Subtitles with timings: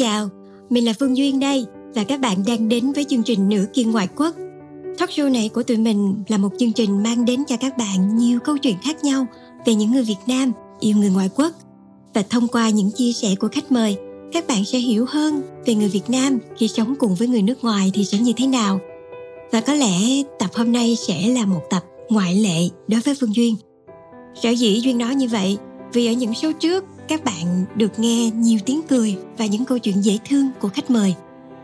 [0.00, 0.28] chào,
[0.70, 3.90] mình là Phương Duyên đây và các bạn đang đến với chương trình Nửa Kiên
[3.90, 4.34] ngoại quốc.
[4.98, 8.16] Talk show này của tụi mình là một chương trình mang đến cho các bạn
[8.16, 9.26] nhiều câu chuyện khác nhau
[9.66, 11.52] về những người Việt Nam yêu người ngoại quốc
[12.14, 13.96] và thông qua những chia sẻ của khách mời,
[14.32, 17.64] các bạn sẽ hiểu hơn về người Việt Nam khi sống cùng với người nước
[17.64, 18.80] ngoài thì sẽ như thế nào.
[19.52, 23.34] Và có lẽ tập hôm nay sẽ là một tập ngoại lệ đối với Phương
[23.34, 23.56] Duyên.
[24.42, 25.58] Sở dĩ Duyên nói như vậy
[25.92, 29.78] vì ở những số trước các bạn được nghe nhiều tiếng cười và những câu
[29.78, 31.14] chuyện dễ thương của khách mời.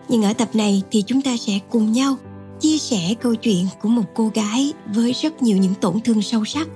[0.08, 2.16] Nhưng ở tập này thì chúng ta sẽ cùng nhau
[2.60, 6.44] chia sẻ câu chuyện của một cô gái với rất nhiều những tổn thương sâu
[6.44, 6.68] sắc.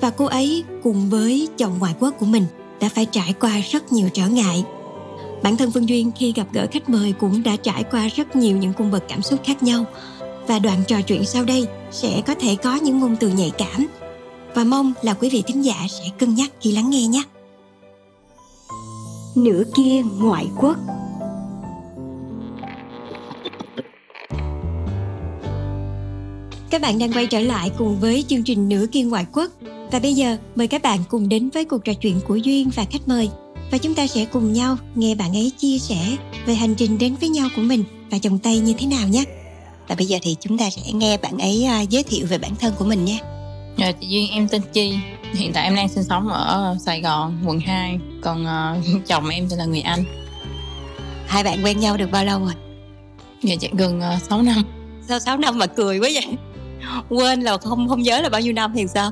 [0.00, 2.46] Và cô ấy cùng với chồng ngoại quốc của mình
[2.80, 4.64] đã phải trải qua rất nhiều trở ngại.
[5.42, 8.56] Bản thân Phương Duyên khi gặp gỡ khách mời cũng đã trải qua rất nhiều
[8.56, 9.84] những cung bậc cảm xúc khác nhau.
[10.46, 13.86] Và đoạn trò chuyện sau đây sẽ có thể có những ngôn từ nhạy cảm
[14.54, 17.22] và mong là quý vị thính giả sẽ cân nhắc khi lắng nghe nhé.
[19.34, 20.76] Nửa kia ngoại quốc
[26.70, 29.50] Các bạn đang quay trở lại cùng với chương trình Nửa kia ngoại quốc
[29.92, 32.84] và bây giờ, mời các bạn cùng đến với cuộc trò chuyện của Duyên và
[32.84, 33.30] khách mời
[33.70, 36.16] và chúng ta sẽ cùng nhau nghe bạn ấy chia sẻ
[36.46, 39.24] về hành trình đến với nhau của mình và chồng tay như thế nào nhé.
[39.88, 42.56] Và bây giờ thì chúng ta sẽ nghe bạn ấy à, giới thiệu về bản
[42.56, 43.20] thân của mình nhé
[43.78, 44.94] rồi chị Duyên, em tên Chi.
[45.34, 47.98] Hiện tại em đang sinh sống ở Sài Gòn, quận 2.
[48.20, 50.04] Còn uh, chồng em thì là người Anh.
[51.26, 52.54] Hai bạn quen nhau được bao lâu rồi?
[53.42, 54.62] Dạ, dạ gần uh, 6 năm.
[55.08, 56.26] Sao 6 năm mà cười quá vậy?
[57.08, 59.10] Quên là không không nhớ là bao nhiêu năm thì sao?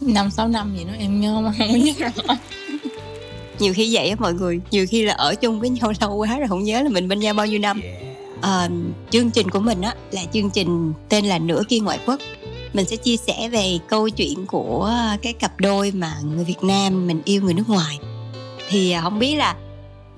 [0.00, 2.34] Năm 6 năm gì đó em nhớ không không nhớ rõ.
[3.58, 6.38] Nhiều khi vậy á mọi người, nhiều khi là ở chung với nhau lâu quá
[6.38, 7.80] rồi không nhớ là mình bên nhau bao nhiêu năm.
[8.40, 8.68] À,
[9.10, 12.20] chương trình của mình á là chương trình tên là Nửa kia ngoại quốc
[12.74, 14.92] mình sẽ chia sẻ về câu chuyện của
[15.22, 17.98] cái cặp đôi mà người Việt Nam mình yêu người nước ngoài.
[18.68, 19.54] Thì à, không biết là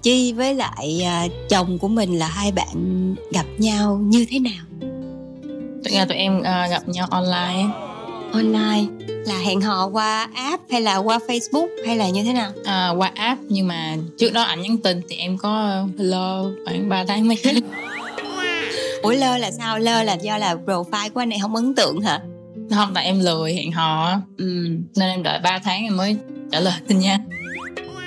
[0.07, 4.65] Chi với lại à, chồng của mình là hai bạn gặp nhau như thế nào?
[5.85, 7.69] Thực ra tụi em uh, gặp nhau online.
[8.33, 8.85] online
[9.27, 12.53] là hẹn hò qua app hay là qua Facebook hay là như thế nào?
[12.65, 16.89] À, qua app nhưng mà trước đó ảnh nhắn tin thì em có lơ khoảng
[16.89, 17.37] 3 tháng mấy
[19.03, 19.79] Ủa lơ là sao?
[19.79, 22.21] Lơ là do là profile của anh này không ấn tượng hả
[22.71, 24.45] không tại em lười hẹn hò á, ừ.
[24.97, 26.17] nên em đợi 3 tháng em mới
[26.53, 27.29] trả lời tin nhắn.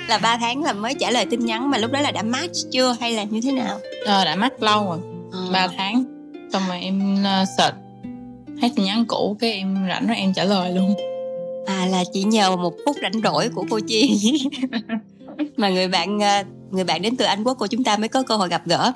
[0.08, 2.56] Là 3 tháng là mới trả lời tin nhắn mà lúc đó là đã match
[2.70, 3.78] chưa hay là như thế nào?
[4.06, 4.98] Ờ, đã mắc lâu rồi.
[5.32, 5.50] Ờ.
[5.52, 6.04] 3 tháng.
[6.52, 7.74] Xong rồi em uh, search.
[8.60, 10.94] Thấy tin nhắn cũ cái em rảnh rồi em trả lời luôn.
[11.66, 14.20] À là chỉ nhờ một phút rảnh rỗi của cô Chi.
[15.56, 18.22] Mà người bạn ờ, người bạn đến từ Anh Quốc của chúng ta mới có
[18.22, 18.92] cơ hội gặp gỡ.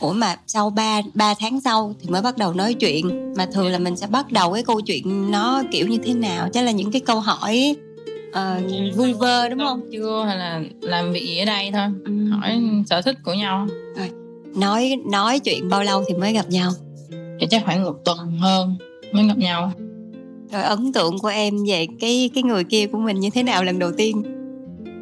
[0.00, 3.68] Ủa mà sau 3 ba tháng sau thì mới bắt đầu nói chuyện mà thường
[3.68, 6.70] là mình sẽ bắt đầu cái câu chuyện nó kiểu như thế nào chắc là
[6.70, 7.76] những cái câu hỏi
[8.32, 8.60] ờ,
[8.96, 9.80] vui vơ đúng không?
[9.92, 12.12] chưa hay là làm việc gì ở đây thôi Ừ.
[12.30, 13.66] hỏi sở thích của nhau
[14.54, 16.70] Nói nói chuyện bao lâu thì mới gặp nhau?
[17.40, 18.76] thì chắc khoảng một tuần hơn
[19.12, 19.72] mới gặp nhau
[20.52, 23.64] Rồi ấn tượng của em về cái cái người kia của mình như thế nào
[23.64, 24.22] lần đầu tiên?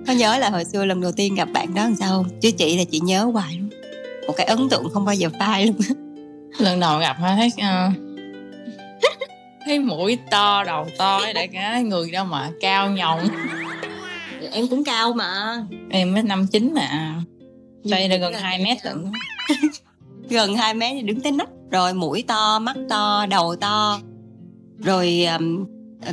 [0.06, 2.40] Có nhớ là hồi xưa lần đầu tiên gặp bạn đó làm sao không?
[2.40, 3.68] Chứ chị là chị nhớ hoài luôn.
[4.26, 5.76] Một cái ấn tượng không bao giờ phai luôn.
[6.58, 7.90] lần đầu gặp ha thấy ờ,
[9.66, 13.28] thấy mũi to đầu to đại cái người đâu mà cao nhồng.
[14.52, 15.56] Em cũng cao mà.
[15.90, 17.14] Em mới năm chín mà.
[17.84, 19.04] Đây là gần 2 mét lận.
[20.28, 24.00] Gần 2 mét thì đứng tới nách rồi mũi to mắt to đầu to.
[24.78, 25.66] Rồi um,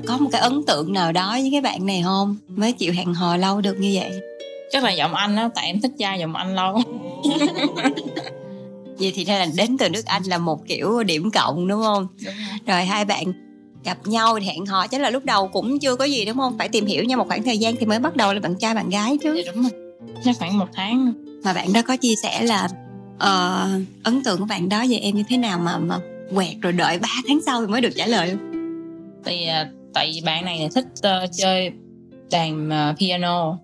[0.07, 2.35] có một cái ấn tượng nào đó với cái bạn này không?
[2.47, 4.11] Mới chịu hẹn hò lâu được như vậy
[4.71, 6.81] chắc là giọng anh á tại em thích trai giọng anh lâu.
[8.99, 12.07] Vậy thì ra là đến từ nước anh là một kiểu điểm cộng đúng không?
[12.25, 12.59] Đúng rồi.
[12.65, 13.25] Rồi hai bạn
[13.83, 16.57] gặp nhau thì hẹn hò chắc là lúc đầu cũng chưa có gì đúng không?
[16.57, 18.73] Phải tìm hiểu nhau một khoảng thời gian thì mới bắt đầu là bạn trai
[18.73, 19.43] bạn gái chứ.
[19.45, 19.71] Dạ đúng rồi.
[20.23, 21.13] Chắc khoảng một tháng.
[21.43, 22.67] Mà bạn đó có chia sẻ là
[23.19, 23.67] ờ,
[24.03, 25.99] ấn tượng của bạn đó về em như thế nào mà mà
[26.35, 28.35] quẹt rồi đợi 3 tháng sau thì mới được trả lời
[29.25, 29.47] thì
[29.93, 31.71] tại vì bạn này thích ờ, chơi
[32.31, 33.57] đàn ờ, piano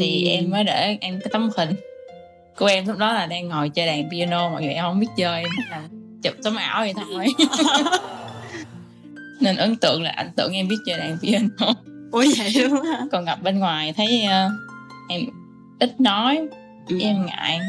[0.00, 1.70] thì em mới để em cái tấm hình.
[2.56, 5.06] Của em lúc đó là đang ngồi chơi đàn piano mọi người em không biết
[5.16, 5.82] chơi là
[6.22, 7.26] chụp tấm ảo vậy thôi.
[9.40, 11.74] Nên ấn tượng là ảnh tưởng em biết chơi đàn piano.
[12.12, 13.00] Ủa vậy luôn hả?
[13.12, 14.50] Còn gặp bên ngoài thấy ờ,
[15.08, 15.20] em
[15.78, 16.48] ít nói
[17.00, 17.60] em ngại.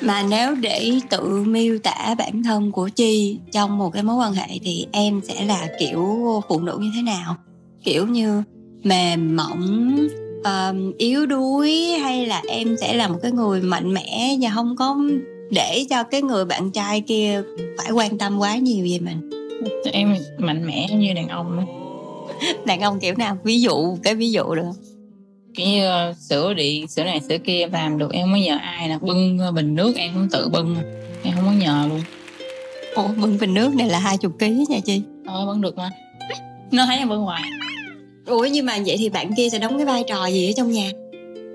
[0.00, 4.32] Mà nếu để tự miêu tả bản thân của chi trong một cái mối quan
[4.34, 6.18] hệ thì em sẽ là kiểu
[6.48, 7.36] phụ nữ như thế nào?
[7.84, 8.42] Kiểu như
[8.82, 9.96] mềm mỏng
[10.42, 11.72] ờm, yếu đuối
[12.02, 14.96] hay là em sẽ là một cái người mạnh mẽ và không có
[15.50, 17.42] để cho cái người bạn trai kia
[17.78, 19.30] phải quan tâm quá nhiều về mình?
[19.92, 21.66] Em mạnh mẽ như đàn ông
[22.66, 23.38] đàn ông kiểu nào?
[23.44, 24.62] Ví dụ cái ví dụ được
[25.54, 28.56] kiểu như ờ, sửa điện sửa này sửa kia em làm được em có nhờ
[28.62, 30.76] ai nè bưng ờ, bình nước em cũng tự bưng
[31.22, 32.00] em không có nhờ luôn.
[32.94, 35.90] Ủa bưng bình nước này là hai chục ký nha chi thôi vẫn được mà.
[36.70, 37.42] Nó thấy em bưng hoài
[38.26, 40.70] ủa nhưng mà vậy thì bạn kia sẽ đóng cái vai trò gì ở trong
[40.70, 40.90] nhà?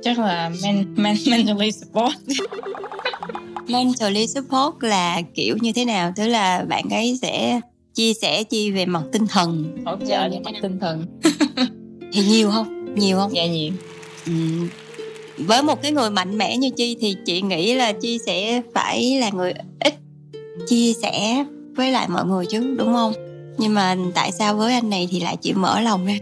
[0.03, 2.15] Chắc là men, men, mentally support.
[3.67, 6.13] Mentally support là kiểu như thế nào?
[6.15, 7.59] Tức là bạn ấy sẽ
[7.93, 9.77] chia sẻ chi về mặt tinh thần.
[9.85, 11.05] Hỗ trợ về mặt tinh thần.
[12.13, 12.95] Thì nhiều không?
[12.95, 13.35] Nhiều không?
[13.35, 13.71] Dạ nhiều.
[14.25, 14.33] Ừ.
[15.37, 19.17] với một cái người mạnh mẽ như chi thì chị nghĩ là chi sẽ phải
[19.19, 19.93] là người ít
[20.67, 23.13] chia sẻ với lại mọi người chứ đúng không?
[23.57, 26.13] Nhưng mà tại sao với anh này thì lại chịu mở lòng ra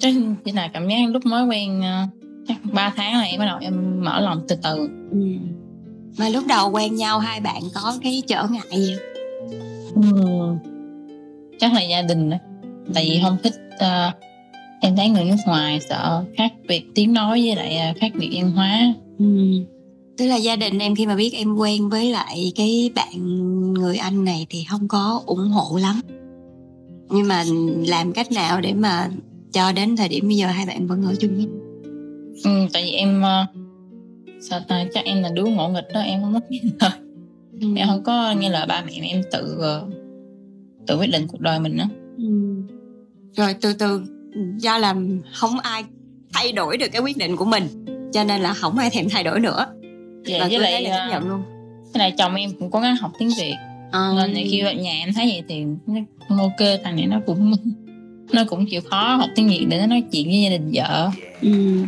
[0.00, 0.14] chắc
[0.44, 2.06] chỉ là cảm giác lúc mới quen ờ,
[2.48, 5.26] chắc 3 tháng em bắt đầu em mở lòng từ từ ừ.
[6.18, 10.02] mà lúc đầu quen nhau hai bạn có cái trở ngại gì không?
[10.02, 10.56] ừ.
[11.58, 12.36] chắc là gia đình đó
[12.94, 14.12] tại vì không thích ờ,
[14.80, 18.30] em thấy người nước ngoài sợ khác biệt tiếng nói với lại ờ, khác biệt
[18.34, 19.24] văn hóa Ừ.
[20.18, 23.24] Tức là gia đình em khi mà biết em quen với lại cái bạn
[23.74, 26.00] người anh này thì không có ủng hộ lắm.
[27.10, 27.44] Nhưng mà
[27.86, 29.08] làm cách nào để mà
[29.56, 31.46] cho đến thời điểm bây giờ hai bạn vẫn ở chung với
[32.44, 33.46] ừ, tại vì em ờ,
[34.40, 36.90] sao ta chắc em là đứa ngộ nghịch đó em không có nghe lời
[37.60, 37.66] Ừ.
[37.76, 39.86] em không có nghe lời ba mẹ em tự ờ,
[40.86, 41.84] tự quyết định cuộc đời mình đó
[42.18, 42.24] Ừ.
[43.36, 44.02] Rồi từ từ
[44.58, 44.94] do là
[45.32, 45.84] không ai
[46.32, 47.62] thay đổi được cái quyết định của mình
[48.12, 49.66] cho nên là không ai thèm thay đổi nữa
[50.24, 51.42] Dạ, và với lại là chấp ờ, nhận luôn
[51.92, 53.54] với lại chồng em cũng cố gắng học tiếng việt
[53.92, 54.28] Ờ.
[54.34, 55.64] nên khi ở nhà em thấy vậy thì
[56.28, 57.52] ok thằng này nó cũng
[58.32, 61.10] nó cũng chịu khó học tiếng việt để nó nói chuyện với gia đình, vợ.
[61.42, 61.84] Ừ.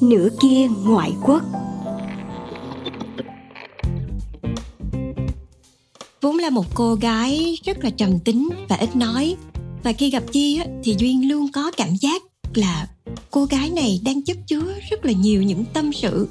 [0.00, 1.42] nửa kia ngoại quốc.
[6.20, 9.36] Vốn là một cô gái rất là trầm tính và ít nói.
[9.82, 12.22] Và khi gặp chi thì duyên luôn có cảm giác
[12.54, 12.86] là
[13.30, 16.28] cô gái này đang chất chứa rất là nhiều những tâm sự.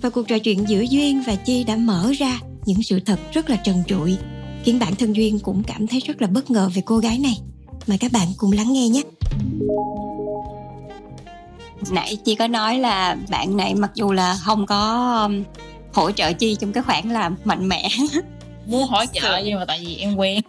[0.00, 3.50] Và cuộc trò chuyện giữa duyên và chi đã mở ra những sự thật rất
[3.50, 4.16] là trần trụi
[4.64, 7.38] khiến bản thân duyên cũng cảm thấy rất là bất ngờ về cô gái này.
[7.86, 9.02] Mời các bạn cùng lắng nghe nhé.
[11.90, 15.44] Nãy chi có nói là bạn này mặc dù là không có um,
[15.92, 17.88] hỗ trợ chi trong cái khoản là mạnh mẽ.
[18.66, 20.40] Muốn hỗ trợ nhưng mà tại vì em quen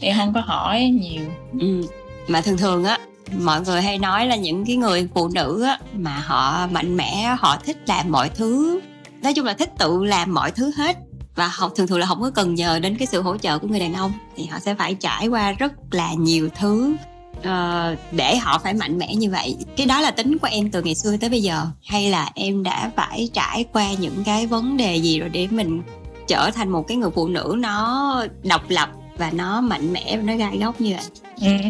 [0.00, 1.24] em không có hỏi nhiều.
[1.60, 1.82] Ừ.
[2.28, 2.98] Mà thường thường á
[3.38, 7.36] mọi người hay nói là những cái người phụ nữ á mà họ mạnh mẽ
[7.38, 8.80] họ thích làm mọi thứ
[9.22, 10.96] nói chung là thích tự làm mọi thứ hết
[11.34, 13.68] và họ thường thường là không có cần nhờ đến cái sự hỗ trợ của
[13.68, 14.12] người đàn ông.
[14.36, 16.96] Thì họ sẽ phải trải qua rất là nhiều thứ
[17.38, 19.56] uh, để họ phải mạnh mẽ như vậy.
[19.76, 21.66] Cái đó là tính của em từ ngày xưa tới bây giờ.
[21.86, 25.82] Hay là em đã phải trải qua những cái vấn đề gì rồi để mình
[26.26, 30.22] trở thành một cái người phụ nữ nó độc lập và nó mạnh mẽ và
[30.22, 31.04] nó gai góc như vậy?
[31.40, 31.64] Ừ.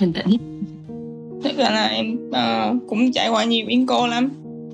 [0.00, 0.36] bình tĩnh.
[1.44, 4.30] Thực ra là em uh, cũng trải qua nhiều biến cố lắm.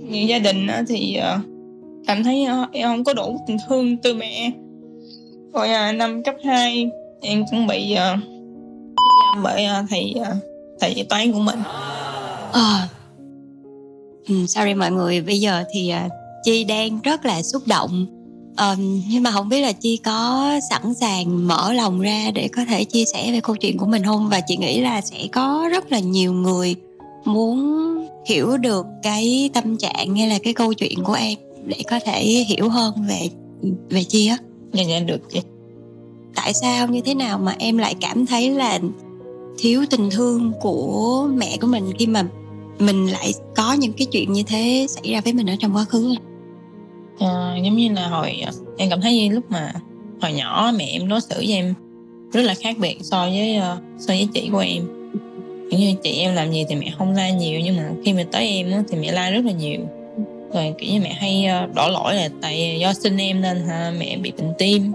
[0.08, 1.49] Như gia đình thì uh,
[2.06, 4.50] cảm thấy ờ, em không có đủ tình thương từ mẹ.
[5.52, 6.90] Rồi à, năm cấp 2
[7.20, 10.14] em cũng bị uh, giam bởi ờ, thầy
[10.80, 11.58] thầy dạy toán của mình.
[12.52, 12.88] À.
[14.28, 15.92] Ừ, sorry mọi người bây giờ thì
[16.42, 18.06] chi đang rất là xúc động.
[18.58, 22.64] Um, nhưng mà không biết là chi có sẵn sàng mở lòng ra để có
[22.64, 24.28] thể chia sẻ về câu chuyện của mình không?
[24.28, 26.76] Và chị nghĩ là sẽ có rất là nhiều người
[27.24, 27.86] muốn
[28.26, 31.38] hiểu được cái tâm trạng hay là cái câu chuyện của em
[31.70, 33.28] để có thể hiểu hơn về
[33.90, 34.36] về chi á.
[34.72, 35.40] Dạ dạ được chị.
[36.34, 38.78] Tại sao như thế nào mà em lại cảm thấy là
[39.58, 42.24] thiếu tình thương của mẹ của mình khi mà
[42.78, 45.84] mình lại có những cái chuyện như thế xảy ra với mình ở trong quá
[45.84, 46.14] khứ?
[47.18, 48.42] À, giống như là hồi
[48.78, 49.72] em cảm thấy như lúc mà
[50.20, 51.74] hồi nhỏ mẹ em đối xử với em
[52.32, 54.82] rất là khác biệt so với uh, so với chị của em.
[55.70, 58.48] Như chị em làm gì thì mẹ không la nhiều nhưng mà khi mà tới
[58.48, 59.80] em thì mẹ la rất là nhiều
[60.54, 63.92] rồi kiểu như mẹ hay ờ, đổ lỗi là tại do sinh em nên ha,
[63.98, 64.92] mẹ bị bệnh tim.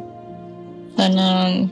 [0.97, 1.69] Nên uh,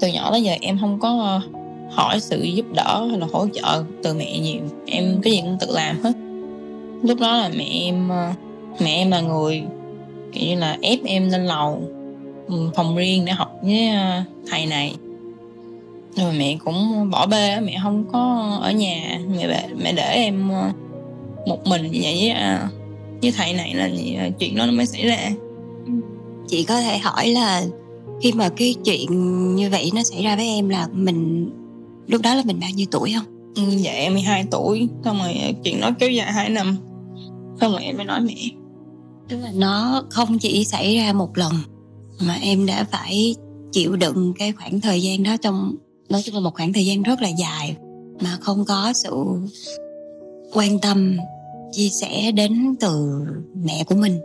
[0.00, 1.54] từ nhỏ tới giờ em không có uh,
[1.92, 4.62] hỏi sự giúp đỡ hay là hỗ trợ từ mẹ nhiều.
[4.86, 6.12] Em cái gì cũng tự làm hết.
[7.02, 8.08] Lúc đó là mẹ em
[8.80, 9.62] mẹ em là người
[10.32, 11.82] kiểu như là ép em lên lầu
[12.48, 13.90] ừ, phòng riêng để học với
[14.50, 14.94] thầy này.
[16.16, 19.20] Rồi mẹ cũng bỏ bê mẹ không có ở nhà.
[19.36, 20.48] Mẹ mẹ để em
[21.46, 22.34] một mình như vậy với
[23.24, 23.90] với thầy này là
[24.38, 25.30] chuyện đó nó mới xảy ra.
[26.48, 27.64] Chị có thể hỏi là
[28.22, 31.50] khi mà cái chuyện như vậy nó xảy ra với em là mình
[32.06, 33.52] lúc đó là mình bao nhiêu tuổi không?
[33.56, 34.88] Ừ, dạ em 12 tuổi.
[35.04, 36.76] Xong rồi chuyện đó kéo dài 2 năm.
[37.60, 38.34] Xong rồi em mới nói mẹ.
[39.28, 41.52] Tức là nó không chỉ xảy ra một lần
[42.26, 43.34] mà em đã phải
[43.72, 45.74] chịu đựng cái khoảng thời gian đó trong
[46.08, 47.76] nói chung là một khoảng thời gian rất là dài
[48.20, 49.24] mà không có sự
[50.52, 51.16] quan tâm
[51.74, 53.20] chia sẻ đến từ
[53.64, 54.20] mẹ của mình.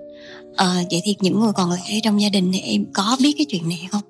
[0.56, 3.46] À, vậy thì những người còn lại trong gia đình thì em có biết cái
[3.50, 4.02] chuyện này không?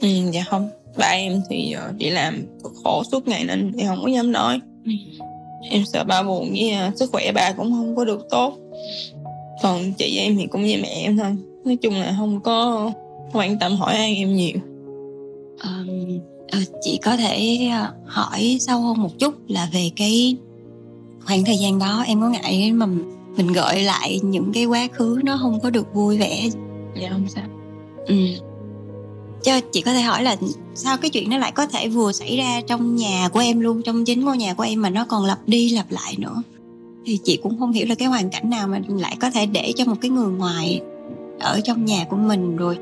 [0.00, 0.68] Ừ dạ không.
[0.98, 2.46] Ba em thì uh, đi làm
[2.84, 4.60] khổ suốt ngày nên em không có dám nói.
[4.84, 4.92] Ừ.
[5.70, 8.58] em sợ ba buồn với uh, sức khỏe ba cũng không có được tốt.
[9.62, 11.36] Còn chị em thì cũng như mẹ em thôi.
[11.64, 12.90] Nói chung là không có
[13.32, 14.56] quan tâm hỏi an em nhiều.
[15.64, 16.20] Um,
[16.80, 17.58] chị có thể
[18.04, 20.36] hỏi sâu hơn một chút là về cái
[21.26, 22.86] khoảng thời gian đó em có ngại mà
[23.36, 26.48] mình gợi lại những cái quá khứ nó không có được vui vẻ?
[27.00, 27.44] Dạ không sao.
[28.06, 28.14] Ừ.
[29.42, 30.36] Cho chị có thể hỏi là
[30.74, 33.82] sao cái chuyện nó lại có thể vừa xảy ra trong nhà của em luôn
[33.82, 36.42] trong chính ngôi nhà của em mà nó còn lặp đi lặp lại nữa?
[37.06, 39.72] Thì chị cũng không hiểu là cái hoàn cảnh nào mà lại có thể để
[39.76, 40.80] cho một cái người ngoài
[41.40, 42.78] ở trong nhà của mình rồi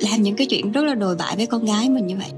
[0.00, 2.30] làm những cái chuyện rất là đồi bại với con gái mình như vậy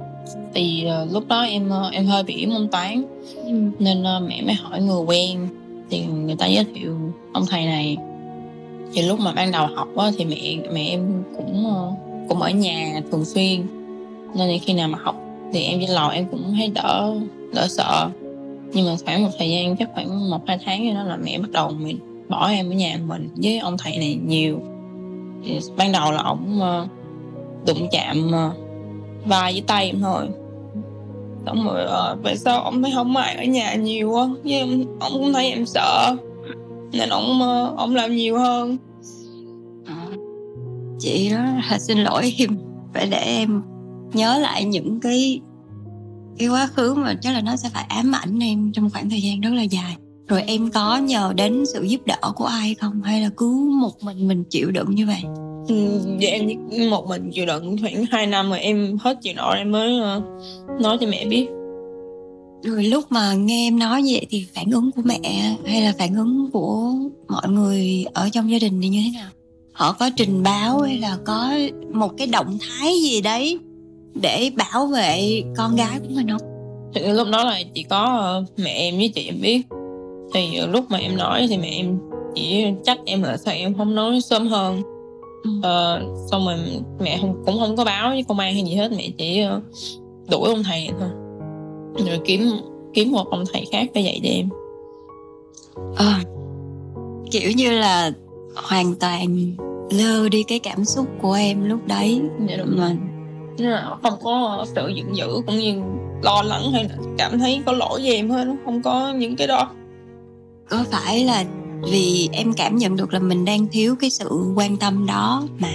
[0.54, 3.04] thì uh, lúc đó em uh, em hơi bị môn toán.
[3.35, 3.52] Ừ.
[3.78, 5.49] nên uh, mẹ mới hỏi người quen
[5.90, 6.97] thì người ta giới thiệu
[7.33, 7.97] ông thầy này.
[8.95, 12.50] Thì lúc mà ban đầu học á, thì mẹ mẹ em cũng uh, cũng ở
[12.50, 13.66] nhà thường xuyên.
[14.35, 15.16] Nên khi nào mà học
[15.52, 17.14] thì em trên lầu em cũng thấy đỡ
[17.54, 18.11] đỡ sợ.
[18.73, 21.38] Nhưng mà khoảng một thời gian chắc khoảng một hai tháng rồi đó là mẹ
[21.38, 24.61] bắt đầu mình bỏ em ở nhà mình với ông thầy này nhiều.
[25.45, 26.88] Thì ban đầu là ổng uh,
[27.66, 28.63] đụng chạm uh,
[29.26, 30.28] vai với tay em thôi.
[31.47, 34.85] Xong rồi uh, về sau ông thấy không ai ở nhà nhiều quá với em
[35.00, 36.16] ông cũng thấy em sợ.
[36.93, 38.76] Nên ông uh, ông làm nhiều hơn.
[39.87, 40.16] Ờ.
[40.99, 42.59] Chị đó là xin lỗi em
[42.95, 43.62] phải để em
[44.12, 45.40] nhớ lại những cái
[46.38, 49.23] cái quá khứ mà chắc là nó sẽ phải ám ảnh em trong khoảng thời
[49.23, 49.97] gian rất là dài.
[50.28, 53.02] Rồi em có nhờ đến sự giúp đỡ của ai không?
[53.02, 53.49] Hay là cứ
[53.81, 55.23] một mình mình chịu đựng như vậy?
[55.68, 56.49] Ừ, dạ em
[56.90, 60.23] một mình chịu đựng khoảng 2 năm rồi em hết chịu nổi em mới uh,
[60.80, 61.47] nói cho mẹ biết.
[62.62, 66.14] Rồi lúc mà nghe em nói vậy thì phản ứng của mẹ hay là phản
[66.14, 66.92] ứng của
[67.28, 69.30] mọi người ở trong gia đình thì như thế nào?
[69.73, 71.54] Họ có trình báo hay là có
[71.92, 73.59] một cái động thái gì đấy
[74.14, 76.40] để bảo vệ con gái của mình không?
[76.94, 79.62] Thì lúc đó là chỉ có ờ, mẹ em với chị em biết.
[80.35, 81.99] Thì lúc mà em nói thì mẹ em
[82.35, 84.83] chỉ trách em là sao em không nói sớm hơn.
[85.62, 86.56] Ờ, xong rồi
[87.00, 89.60] mẹ không, cũng không có báo với công an hay gì hết mẹ chỉ ờ,
[90.30, 91.08] đuổi ông thầy thôi.
[92.06, 92.50] Rồi kiếm
[92.94, 94.48] kiếm một ông thầy khác để dạy cho em
[95.96, 96.22] à,
[97.30, 98.10] kiểu như là
[98.54, 99.52] hoàn toàn
[99.90, 102.22] lơ đi cái cảm xúc của em lúc đấy.
[102.48, 102.96] Dạ đúng rồi.
[104.02, 105.82] Không có sự giận dữ cũng như
[106.22, 109.46] lo lắng hay là cảm thấy có lỗi gì em hết không có những cái
[109.46, 109.70] đó.
[110.68, 111.44] Có phải là
[111.90, 115.72] vì em cảm nhận được là mình đang thiếu cái sự quan tâm đó mà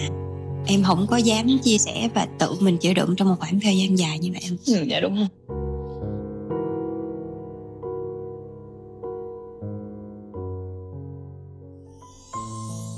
[0.68, 3.78] em không có dám chia sẻ và tự mình chịu đựng trong một khoảng thời
[3.78, 4.58] gian dài như vậy không?
[4.76, 5.28] Ừ, dạ đúng rồi.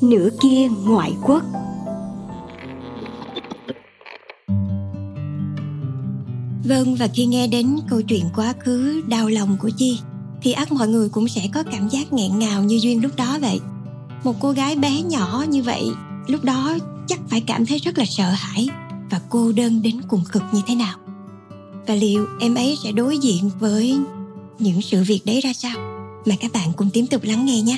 [0.01, 1.43] nửa kia ngoại quốc
[6.63, 9.99] Vâng và khi nghe đến câu chuyện quá khứ đau lòng của Chi
[10.41, 13.37] thì ắt mọi người cũng sẽ có cảm giác nghẹn ngào như Duyên lúc đó
[13.41, 13.59] vậy.
[14.23, 15.83] Một cô gái bé nhỏ như vậy
[16.27, 18.67] lúc đó chắc phải cảm thấy rất là sợ hãi
[19.11, 20.97] và cô đơn đến cùng cực như thế nào.
[21.87, 23.97] Và liệu em ấy sẽ đối diện với
[24.59, 25.91] những sự việc đấy ra sao?
[26.25, 27.77] mà các bạn cùng tiếp tục lắng nghe nhé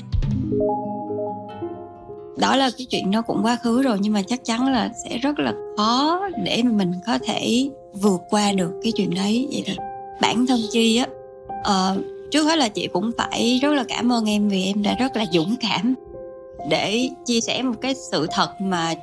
[2.37, 5.17] đó là cái chuyện nó cũng quá khứ rồi nhưng mà chắc chắn là sẽ
[5.17, 9.63] rất là khó để mà mình có thể vượt qua được cái chuyện đấy vậy
[9.65, 9.75] thì
[10.21, 11.07] bản thân chi á
[11.59, 14.95] uh, trước hết là chị cũng phải rất là cảm ơn em vì em đã
[14.99, 15.95] rất là dũng cảm
[16.69, 18.93] để chia sẻ một cái sự thật mà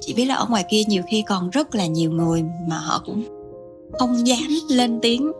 [0.00, 3.02] chị biết là ở ngoài kia nhiều khi còn rất là nhiều người mà họ
[3.06, 3.22] cũng
[3.92, 5.32] không dám lên tiếng.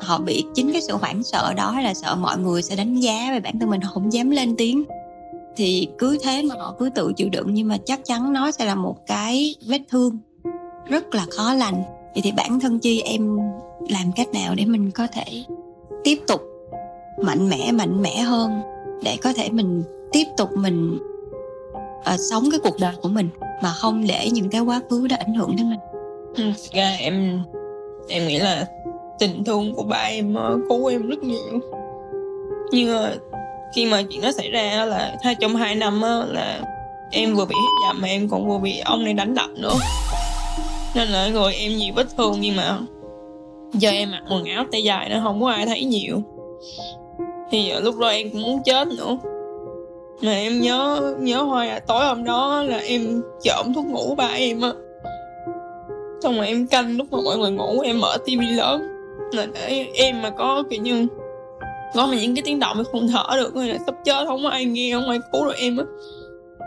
[0.00, 3.28] Họ bị chính cái sự hoảng sợ đó là sợ mọi người sẽ đánh giá
[3.32, 4.84] về bản thân mình, họ không dám lên tiếng.
[5.56, 8.64] Thì cứ thế mà họ cứ tự chịu đựng nhưng mà chắc chắn nó sẽ
[8.64, 10.18] là một cái vết thương
[10.88, 11.82] rất là khó lành.
[12.14, 13.38] Vậy thì bản thân chi, em
[13.88, 15.44] làm cách nào để mình có thể
[16.04, 16.51] tiếp tục
[17.18, 18.60] mạnh mẽ mạnh mẽ hơn
[19.02, 20.98] để có thể mình tiếp tục mình
[22.14, 23.28] uh, sống cái cuộc đời của mình
[23.62, 25.80] mà không để những cái quá khứ đó ảnh hưởng đến mình.
[26.36, 27.42] Ừ, ra em
[28.08, 28.66] em nghĩ là
[29.18, 31.60] tình thương của ba em ờ, cứu em rất nhiều.
[32.72, 33.14] Nhưng mà
[33.74, 36.60] khi mà chuyện nó xảy ra là hai trong hai năm ờ, là
[37.10, 39.74] em vừa bị hiếp dâm mà em còn vừa bị ông này đánh đập nữa.
[40.94, 42.78] Nên là người em nhiều vết thương nhưng mà
[43.72, 46.22] giờ em mặc quần áo tay dài nó không có ai thấy nhiều
[47.52, 49.16] thì lúc đó em cũng muốn chết nữa.
[50.22, 54.28] Mà em nhớ nhớ hoài là tối hôm đó là em trộm thuốc ngủ ba
[54.28, 54.72] em á.
[56.22, 58.82] Xong rồi em canh lúc mà mọi người ngủ, em mở tivi lớn.
[59.32, 61.06] Là để em mà có, kiểu như,
[61.94, 64.42] có mà những cái tiếng động em không thở được, hay là sắp chết không
[64.42, 65.84] có ai nghe, không ai cứu được em á.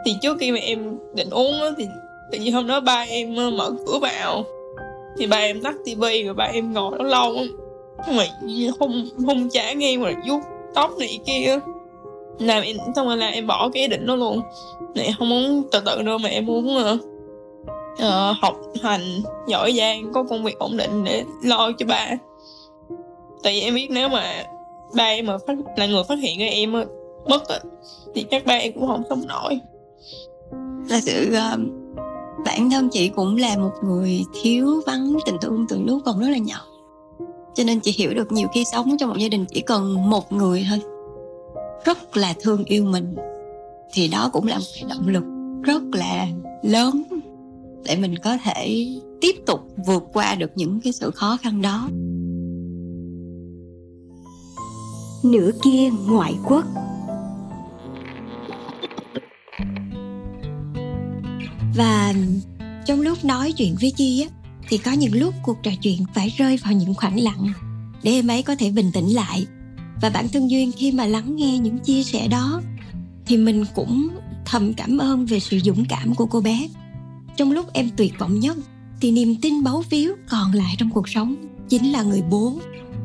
[0.06, 1.88] Thì trước khi mà em định uống á, thì
[2.32, 4.44] tự nhiên hôm đó ba em ờ, mở cửa vào.
[5.18, 7.44] Thì ba em tắt tivi, rồi ba em ngồi đó lâu á
[8.14, 8.26] mà
[8.80, 10.40] không không trả nghe mà vuốt
[10.76, 11.60] tóc này kia.
[12.40, 14.42] Làm em xong rồi là em bỏ cái ý định đó luôn.
[14.96, 17.00] Này không muốn từ từ đâu mà em muốn uh,
[17.94, 19.02] uh, học hành
[19.48, 22.10] giỏi giang có công việc ổn định để lo cho ba.
[23.44, 24.44] Tại vì em biết nếu mà
[24.96, 26.72] ba em mà phát, là người phát hiện ra em
[27.28, 27.44] mất
[28.16, 29.60] thì chắc ba em cũng không sống nổi.
[30.90, 31.60] Là sự uh,
[32.46, 36.28] bản thân chị cũng là một người thiếu vắng tình thương từ lúc còn rất
[36.30, 36.66] là nhỏ
[37.56, 40.32] cho nên chị hiểu được nhiều khi sống trong một gia đình chỉ cần một
[40.32, 40.80] người thôi.
[41.86, 43.16] Rất là thương yêu mình.
[43.94, 45.24] Thì đó cũng là một cái động lực
[45.64, 46.28] rất là
[46.64, 47.04] lớn
[47.86, 48.88] để mình có thể
[49.22, 51.90] tiếp tục vượt qua được những cái sự khó khăn đó.
[55.24, 56.66] Nửa kia ngoại quốc.
[61.78, 62.14] Và
[62.86, 64.35] trong lúc nói chuyện với chi á
[64.70, 67.54] thì có những lúc cuộc trò chuyện phải rơi vào những khoảng lặng
[68.04, 69.46] để em ấy có thể bình tĩnh lại.
[70.02, 72.62] Và bản thân duyên khi mà lắng nghe những chia sẻ đó,
[73.26, 74.10] thì mình cũng
[74.46, 76.68] thầm cảm ơn về sự dũng cảm của cô bé.
[77.38, 78.58] Trong lúc em tuyệt vọng nhất,
[79.02, 81.36] thì niềm tin báu víu còn lại trong cuộc sống
[81.70, 82.60] chính là người bố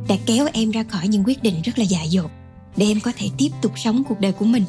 [0.08, 2.30] đã kéo em ra khỏi những quyết định rất là dại dột
[2.76, 4.64] để em có thể tiếp tục sống cuộc đời của mình.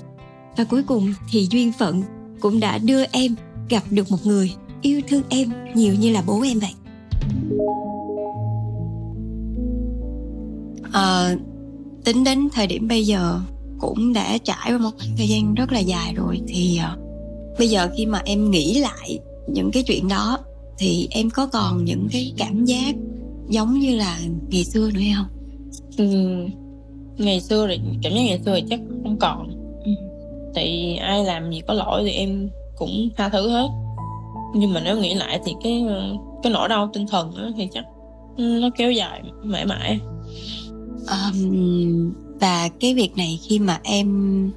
[0.58, 2.04] Và cuối cùng thì duyên phận
[2.40, 3.36] cũng đã đưa em
[3.70, 6.74] gặp được một người yêu thương em nhiều như là bố em vậy
[10.92, 11.36] à,
[12.06, 13.40] tính đến thời điểm bây giờ
[13.80, 17.00] cũng đã trải qua một thời gian rất là dài rồi thì uh,
[17.60, 20.40] bây giờ khi mà em nghĩ lại những cái chuyện đó
[20.78, 22.96] thì em có còn những cái cảm giác
[23.50, 25.26] giống như là ngày xưa nữa hay không?
[25.98, 26.06] Ừ,
[27.18, 29.48] ngày xưa thì cảm giác ngày xưa thì chắc không còn.
[29.86, 29.92] Ừ.
[30.54, 33.68] tại ai làm gì có lỗi thì em cũng tha thứ hết.
[34.56, 35.84] Nhưng mà nếu nghĩ lại thì cái
[36.44, 37.86] cái nỗi đau tinh thần đó thì chắc
[38.38, 40.00] nó kéo dài mãi mãi.
[41.10, 44.52] Um, và cái việc này khi mà em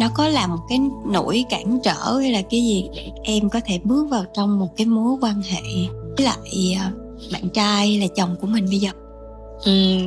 [0.00, 3.60] nó có là một cái nỗi cản trở hay là cái gì để em có
[3.64, 5.62] thể bước vào trong một cái mối quan hệ
[6.16, 8.90] với lại uh, bạn trai hay là chồng của mình bây giờ?
[9.64, 9.98] Ừ,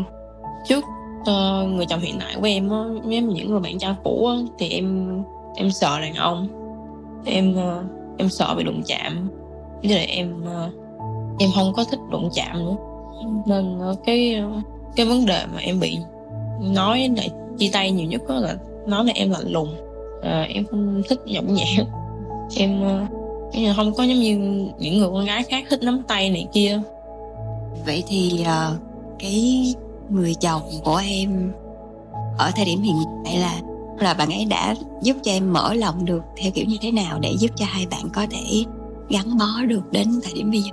[0.68, 0.84] trước
[1.22, 4.36] uh, người chồng hiện tại của em á với những người bạn trai cũ á,
[4.60, 5.18] thì em
[5.56, 6.48] em sợ đàn ông.
[7.26, 7.84] Em uh,
[8.18, 9.30] em sợ bị đụng chạm.
[9.84, 10.74] Với lại em uh,
[11.40, 12.76] em không có thích đụng chạm nữa.
[13.46, 14.62] Nên ờ, cái ờ,
[14.96, 15.98] cái vấn đề mà em bị
[16.62, 19.76] nói lại chia tay nhiều nhất đó là nói là em lạnh lùng
[20.22, 21.86] à, ờ, em không thích nhõng nhẽo.
[22.58, 22.82] Em
[23.76, 24.38] không có giống như
[24.80, 26.82] những người con gái khác thích nắm tay này kia.
[27.86, 28.78] Vậy thì uh,
[29.20, 29.74] cái
[30.10, 31.52] người chồng của em
[32.38, 32.96] ở thời điểm hiện
[33.26, 33.62] tại là
[34.00, 37.20] là bạn ấy đã giúp cho em mở lòng được theo kiểu như thế nào
[37.20, 38.64] để giúp cho hai bạn có thể
[39.10, 40.72] gắn bó được đến thời điểm bây giờ?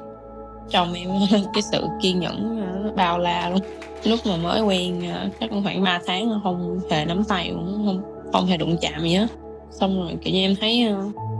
[0.70, 1.09] Chồng em
[1.55, 3.61] cái sự kiên nhẫn bao la luôn.
[4.05, 5.03] Lúc mà mới quen
[5.40, 9.14] chắc khoảng 3 tháng không hề nắm tay cũng không không hề đụng chạm gì
[9.14, 9.27] hết.
[9.70, 10.88] Xong rồi kiểu như em thấy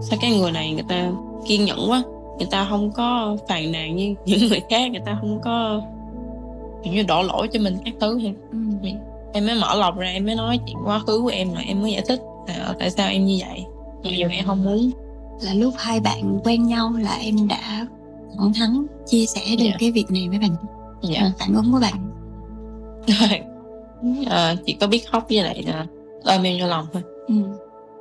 [0.01, 1.11] sao cái người này người ta
[1.47, 2.03] kiên nhẫn quá
[2.39, 5.83] người ta không có phàn nàn như những người khác người ta không có
[6.85, 8.59] kiểu như đổ lỗi cho mình các thứ hay ừ.
[9.33, 11.83] em mới mở lòng ra em mới nói chuyện quá khứ của em rồi em
[11.83, 13.65] mới giải thích là ờ, tại sao em như vậy.
[14.05, 14.91] Mặc dù em không muốn.
[15.41, 17.87] là lúc hai bạn quen nhau là em đã
[18.39, 19.77] thẳng thắn chia sẻ được Dạ.
[19.79, 20.57] cái việc này với bạn.
[21.03, 21.31] Dạ.
[21.39, 22.11] Phản ứng của bạn.
[23.07, 23.41] Rồi.
[24.27, 25.87] Ờ, chỉ có biết khóc với lại là
[26.25, 27.03] ôm em vô lòng thôi.
[27.29, 27.35] Ừ.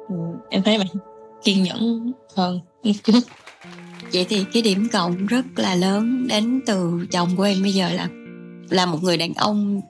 [0.10, 0.16] ừ,
[0.50, 0.88] em thấy bạn
[1.44, 2.60] kiên nhẫn hơn.
[2.84, 3.20] Trước
[4.14, 7.90] vậy thì cái điểm cộng rất là lớn đến từ chồng của em bây giờ
[7.94, 8.08] là
[8.70, 9.82] là một người đàn ông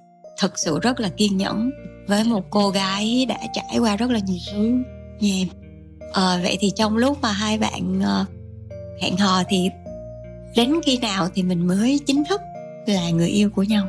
[0.41, 1.71] thực sự rất là kiên nhẫn
[2.07, 4.73] với một cô gái đã trải qua rất là nhiều thứ
[5.19, 5.47] như em.
[6.13, 8.25] Ờ, vậy thì trong lúc mà hai bạn ờ,
[9.01, 9.69] hẹn hò thì
[10.55, 12.41] đến khi nào thì mình mới chính thức
[12.85, 13.87] là người yêu của nhau?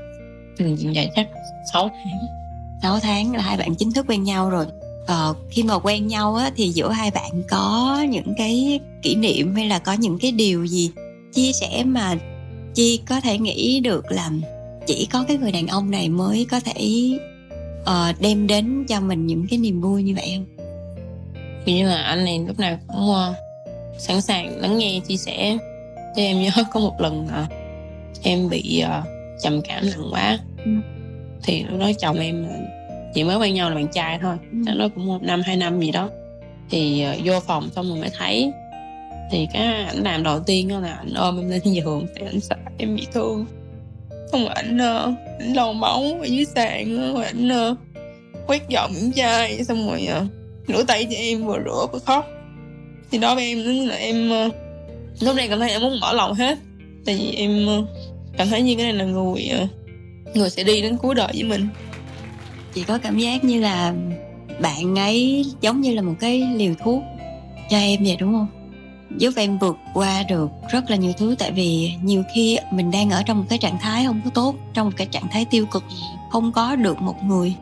[0.59, 1.29] Ừ, dạ chắc
[1.73, 2.27] 6 tháng.
[2.83, 4.67] 6 tháng là hai bạn chính thức quen nhau rồi.
[5.07, 9.55] Ờ, khi mà quen nhau á, thì giữa hai bạn có những cái kỷ niệm
[9.55, 10.91] hay là có những cái điều gì
[11.33, 12.15] chia sẻ mà
[12.75, 14.31] chi có thể nghĩ được là
[14.87, 17.11] chỉ có cái người đàn ông này mới có thể
[17.85, 20.47] ờ, đem đến cho mình những cái niềm vui như vậy không?
[21.65, 23.35] Kiểu như là anh này lúc nào cũng ờ,
[23.99, 25.59] sẵn sàng lắng nghe chia sẻ
[26.23, 27.47] em nhớ có một lần ờ,
[28.23, 29.03] em bị ờ,
[29.43, 30.39] trầm cảm nặng quá.
[30.65, 30.71] Ừ.
[31.43, 32.59] thì lúc đó chồng em là
[33.15, 34.37] chỉ mới quen nhau là bạn trai thôi.
[34.53, 34.59] Ừ.
[34.67, 36.11] chắc đó cũng một năm hai năm gì đó.
[36.71, 38.53] Thì ờ, vô phòng xong rồi mới thấy.
[39.31, 42.41] Thì cái ảnh làm đầu tiên đó là ảnh ôm em lên giường thì ảnh
[42.41, 43.47] sợ em bị thương.
[44.33, 47.77] Xong rồi ảnh ờ, ảnh lau máu ở dưới sàn rồi ảnh ờ,
[48.47, 49.65] quét dọn miếng chai.
[49.65, 50.09] Xong rồi
[50.69, 52.27] rửa tay cho em vừa rửa vừa khóc.
[53.11, 54.31] Thì đó với em là em
[55.21, 56.59] lúc này cảm thấy em muốn bỏ lòng hết.
[57.07, 57.85] Tại vì em ờ,
[58.37, 59.67] cảm thấy như cái này là người ờ,
[60.35, 61.69] người sẽ đi đến cuối đời với mình.
[62.75, 63.95] Chị có cảm giác như là
[64.61, 67.03] bạn ấy giống như là một cái liều thuốc
[67.71, 68.47] cho em vậy, đúng không?
[69.19, 73.11] Giúp em vượt qua được rất là nhiều thứ, tại vì nhiều khi mình đang
[73.11, 75.67] ở trong một cái trạng thái không có tốt, trong một cái trạng thái tiêu
[75.67, 75.85] cực,
[76.31, 77.55] không có được một người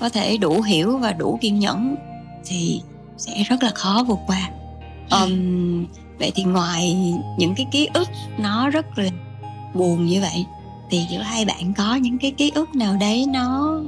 [0.00, 1.96] có thể đủ hiểu và đủ kiên nhẫn
[2.44, 2.80] thì
[3.16, 4.50] sẽ rất là khó vượt qua.
[5.10, 5.86] Ừm,
[6.18, 6.96] vậy thì ngoài
[7.38, 9.08] những cái ký ức nó rất là
[9.74, 10.44] buồn như vậy
[10.90, 13.80] thì giữa hai bạn có những cái ký ức nào đấy nó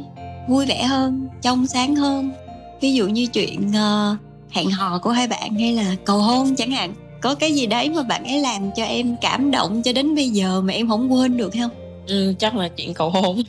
[0.48, 2.33] vui vẻ hơn trong sáng hơn?
[2.81, 4.16] Ví dụ như chuyện ờ,
[4.50, 7.90] hẹn hò của hai bạn hay là cầu hôn chẳng hạn có cái gì đấy
[7.90, 11.12] mà bạn ấy làm cho em cảm động cho đến bây giờ mà em không
[11.12, 11.70] quên được không?
[12.07, 13.42] Ừ, chắc là chuyện cầu hôn.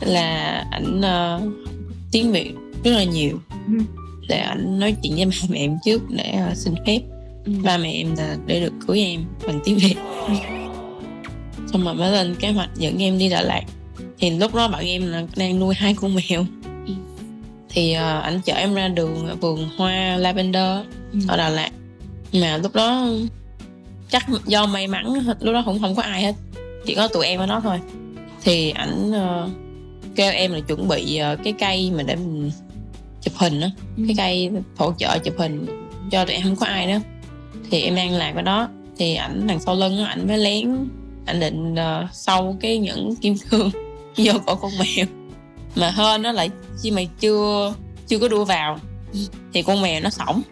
[0.00, 1.40] Là ảnh ờ,
[2.12, 3.38] tiếng việt rất là nhiều.
[3.66, 3.78] Ừ.
[4.28, 7.00] để ảnh nói chuyện với ba mẹ em trước để ờ, xin phép.
[7.64, 9.94] Ba mẹ em là để được cưới em bằng tiếng việt.
[11.72, 13.62] Xong rồi mới lên kế hoạch dẫn em đi Đà Lạt.
[14.18, 16.44] Thì lúc đó bạn em là đang nuôi hai con mèo.
[17.68, 20.78] Thì ờ, ảnh chở em ra đường vườn hoa lavender
[21.12, 21.18] Ừ.
[21.28, 21.70] ở Đà Lạt.
[22.32, 23.06] Mà lúc đó
[24.10, 26.34] chắc do may mắn lúc đó cũng không có ai hết
[26.86, 27.78] chỉ có tụi em ở đó thôi.
[28.42, 29.48] Thì ảnh ờ,
[30.16, 32.50] kêu em là chuẩn bị ờ, cái cây mà để mình
[33.22, 33.70] chụp hình á.
[33.96, 34.02] Ừ.
[34.06, 35.66] cái cây hỗ trợ chụp hình
[36.10, 36.98] cho tụi em không có ai đó.
[37.70, 38.68] Thì em đang làm cái đó.
[38.98, 40.88] Thì ảnh đằng sau lưng á ảnh mới lén.
[41.26, 43.70] Ảnh định uh, sâu cái những kim cương
[44.16, 45.06] vô cổ con mèo.
[45.76, 46.50] Mà hên nó lại
[46.82, 47.74] chi mà chưa
[48.06, 48.78] chưa có đua vào.
[49.52, 50.42] Thì con mèo nó sõng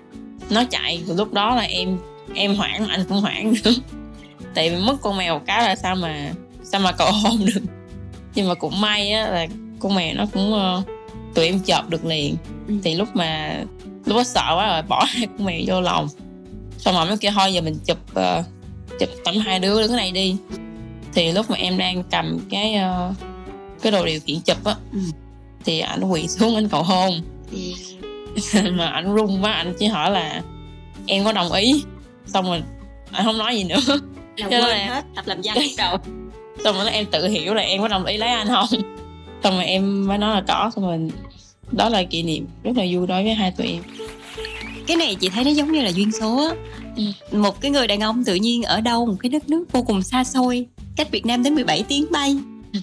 [0.51, 1.99] nó chạy lúc đó là em
[2.35, 3.71] em hoảng anh cũng hoảng nữa.
[4.55, 7.61] Tại vì mất con mèo cái là sao mà sao mà cầu hôn được.
[8.35, 9.47] Nhưng mà cũng may á là
[9.79, 10.83] con mèo nó cũng ờ,
[11.37, 12.37] tụi em chợp được liền.
[12.69, 12.75] Ừ.
[12.85, 13.57] thì lúc mà
[14.07, 16.09] lúc đó sợ quá rồi bỏ hai con mèo vô lòng.
[16.79, 18.43] Xong rồi mới kêu thôi giờ mình chụp ờ,
[19.01, 20.37] chụp tấm hai đứa đứng cái này đi.
[21.15, 23.13] Thì lúc mà em đang cầm cái ờ,
[23.83, 24.99] cái đồ điều khiển chụp á Ừ.
[25.65, 27.11] thì ảnh quỳ xuống anh cầu hôn.
[28.73, 30.43] Mà ảnh run quá anh chỉ hỏi là
[31.07, 31.83] em có đồng ý?
[32.27, 32.63] Xong rồi
[33.13, 33.77] anh không nói gì nữa.
[34.37, 35.97] Là Cho quên là- hết tập làm văn đầu
[36.65, 38.67] xong rồi em tự hiểu là em có đồng ý lấy anh không
[39.43, 41.11] xong rồi em mới nói là có xong rồi
[41.73, 43.83] đó là kỷ niệm rất là vui đối với hai tụi em.
[44.87, 46.55] Cái này chị thấy nó giống như là duyên số á.
[46.97, 47.39] Ừ.
[47.39, 50.03] một cái người đàn ông tự nhiên ở đâu một cái đất nước vô cùng
[50.03, 52.37] xa xôi cách Việt Nam đến 17 tiếng bay.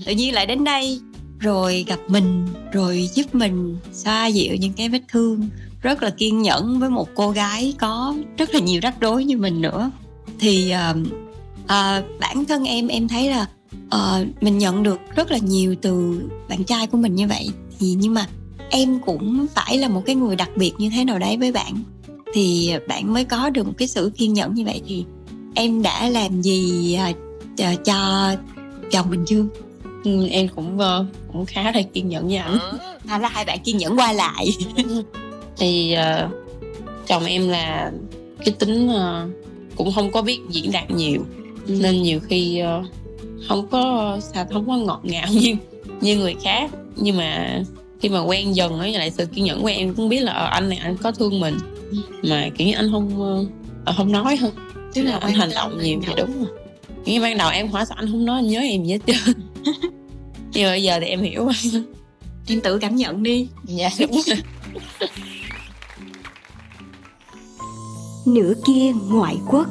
[0.05, 0.99] Tự nhiên lại đến đây
[1.39, 5.49] rồi gặp mình rồi giúp mình xoa dịu những cái vết thương.
[5.81, 9.37] Rất là kiên nhẫn với một cô gái có rất là nhiều rắc rối như
[9.37, 9.91] mình nữa.
[10.39, 10.93] Thì à,
[11.67, 13.47] à, bản thân em em thấy là
[13.93, 17.49] ờ, mình nhận được rất là nhiều từ bạn trai của mình như vậy.
[17.79, 18.27] Thì nhưng mà
[18.69, 21.73] em cũng phải là một cái người đặc biệt như thế nào đấy với bạn.
[22.34, 25.06] Thì bạn mới có được một cái sự kiên nhẫn như vậy thì
[25.56, 27.12] em đã làm gì à,
[27.86, 28.36] cho,
[28.91, 29.45] chồng mình chưa?
[30.03, 32.58] Ừ, em cũng ờ, cũng khá là kiên nhẫn với ảnh
[33.06, 34.47] hay là hai bạn kiên nhẫn qua lại.
[35.58, 36.29] Thì ờ,
[37.08, 37.91] chồng em là
[38.45, 39.27] cái tính ờ,
[39.75, 41.25] cũng không có biết diễn đạt nhiều.
[41.67, 42.84] Nên nhiều khi ờ,
[43.47, 45.56] không có sao không có ngọt ngào như
[46.01, 46.71] như người khác.
[46.95, 47.62] Nhưng mà
[48.01, 50.45] khi mà quen dần với lại sự kiên nhẫn của em cũng biết là ờ,
[50.45, 51.58] anh này anh có thương mình.
[52.23, 53.21] Mà kiểu như anh không
[53.86, 54.51] ờ, không nói hơn.
[54.93, 56.60] Tức là anh hành động nhiều thì đúng rồi.
[57.06, 59.34] Như ban đầu em hỏi sao anh không nói anh nhớ em gì hết trơn.
[60.53, 61.84] Nhưng bây giờ thì em hiểu rồi.
[62.47, 63.47] Em tự cảm nhận đi.
[63.63, 64.38] Dạ đúng rồi.
[68.25, 69.67] Nửa kia ngoại quốc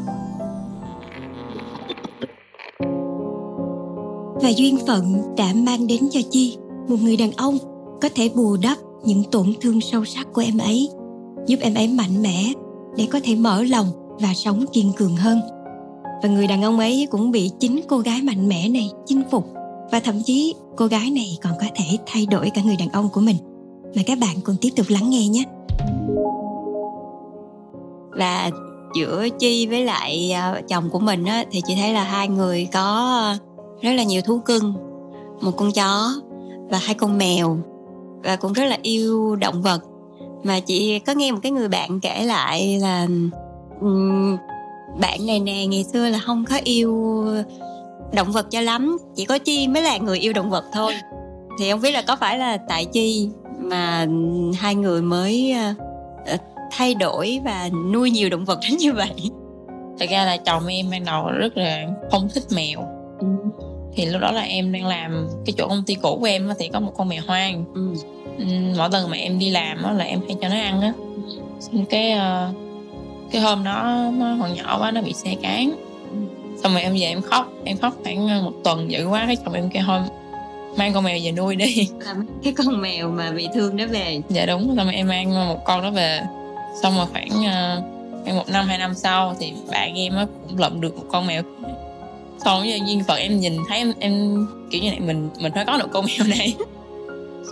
[4.43, 6.57] và duyên phận đã mang đến cho chi,
[6.89, 7.59] một người đàn ông
[8.03, 10.89] có thể bù đắp những tổn thương sâu sắc của em ấy,
[11.47, 12.53] giúp em ấy mạnh mẽ
[12.97, 13.87] để có thể mở lòng
[14.21, 15.41] và sống kiên cường hơn.
[16.23, 19.47] Và người đàn ông ấy cũng bị chính cô gái mạnh mẽ này chinh phục,
[19.93, 23.09] và thậm chí cô gái này còn có thể thay đổi cả người đàn ông
[23.13, 23.37] của mình.
[23.97, 25.45] Mà các bạn cùng tiếp tục lắng nghe nhé.
[28.19, 28.51] Và
[28.95, 32.69] giữa chi với lại ờ, chồng của mình á, thì chị thấy là hai người
[32.73, 33.37] có
[33.83, 34.75] rất là nhiều thú cưng
[35.41, 36.13] một con chó
[36.71, 37.59] và hai con mèo
[38.25, 39.83] và cũng rất là yêu động vật.
[40.43, 43.07] Mà chị có nghe một cái người bạn kể lại là
[43.81, 44.37] um,
[45.01, 47.25] bạn này nè ngày xưa là không có yêu
[48.13, 50.95] động vật cho lắm chỉ có chi mới là người yêu động vật thôi.
[51.59, 54.07] Thì không biết là có phải là tại chi mà
[54.59, 55.55] hai người mới
[56.35, 56.41] uh,
[56.71, 59.31] thay đổi và nuôi nhiều động vật đến như vậy?
[59.99, 62.92] Thật ra là chồng em ban đầu rất là không thích mèo
[63.97, 66.69] thì lúc đó là em đang làm cái chỗ công ty cũ của em thì
[66.69, 67.65] có một con mèo hoang.
[67.75, 67.95] Ừ.
[68.39, 68.45] Ừ,
[68.79, 70.93] mỗi lần mà em đi làm là em hay cho nó ăn á.
[71.61, 72.57] Xong cái uh,
[73.33, 75.73] cái hôm đó nó còn nhỏ quá nó bị xe cán.
[76.63, 79.55] Xong rồi em về em khóc em khóc khoảng một tuần dữ quá cái chồng
[79.55, 80.01] em kêu thôi
[80.77, 81.89] mang con mèo về nuôi đi.
[82.45, 84.21] Cái con mèo mà bị thương đó về.
[84.29, 86.21] Dạ đúng xong rồi em mang một con đó về.
[86.83, 87.31] Xong rồi khoảng
[88.29, 91.27] uh, một năm hai năm sau thì bạn em á cũng lượm được một con
[91.27, 91.43] mèo
[92.45, 95.65] xong rồi duyên phận em nhìn thấy em, em kiểu như này mình mình phải
[95.65, 96.57] có được con mèo này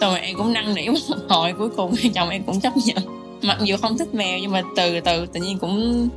[0.01, 2.97] xong rồi em cũng năn nỉ một hồi cuối cùng chồng em cũng chấp nhận.
[3.43, 6.09] Mặc dù không thích mèo nhưng mà từ từ tự nhiên cũng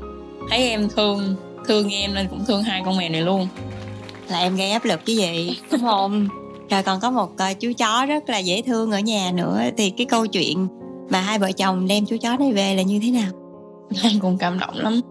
[0.49, 1.35] thấy em thương
[1.67, 3.47] thương em nên cũng thương hai con mèo này luôn.
[4.29, 5.57] Là em gây áp lực cái gì?
[5.71, 6.27] Đúng không?
[6.69, 9.61] Rồi còn có một uh, chú chó rất là dễ thương ở nhà nữa.
[9.77, 10.67] Thì cái câu chuyện
[11.09, 13.31] mà hai vợ chồng đem chú chó này về là như thế nào?
[14.03, 15.01] Em cũng cảm động lắm.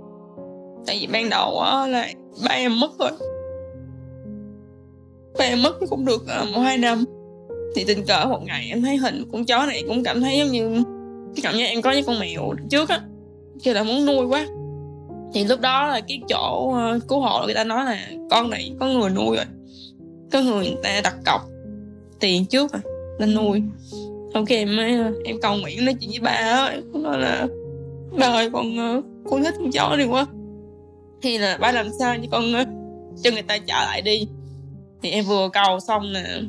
[0.86, 2.08] Tại vì ban đầu á là
[2.44, 3.10] ba em mất rồi
[5.42, 7.04] ba em mất cũng được uh, một hai năm.
[7.74, 10.48] Thì tình cờ một ngày em thấy hình con chó này cũng cảm thấy giống
[10.48, 10.82] như
[11.34, 13.00] cái cảm giác em có với con mèo trước á
[13.62, 14.46] kêu là muốn nuôi quá.
[15.34, 18.72] Thì lúc đó là cái chỗ uh, cứu hộ người ta nói là con này
[18.80, 19.46] có người nuôi rồi
[20.32, 21.40] có người, người ta đặt cọc
[22.20, 22.82] tiền trước rồi
[23.18, 23.62] nên nuôi.
[24.34, 27.46] Ok em ờ, em cầu nguyện nói chuyện với ba á nói là
[28.18, 30.26] ba ơi con ờ, con thích con chó đi quá.
[31.22, 32.52] Thì là ba làm sao cho con
[33.22, 34.26] cho người ta trả lại đi?
[35.02, 36.40] Thì em vừa cầu xong là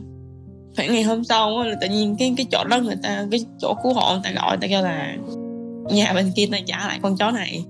[0.76, 3.74] khoảng ngày hôm sau là tự nhiên cái cái chỗ đó người ta cái chỗ
[3.84, 5.18] cứu hộ người ta gọi người ta kêu là
[5.90, 7.66] nhà bên kia ta trả lại con chó này.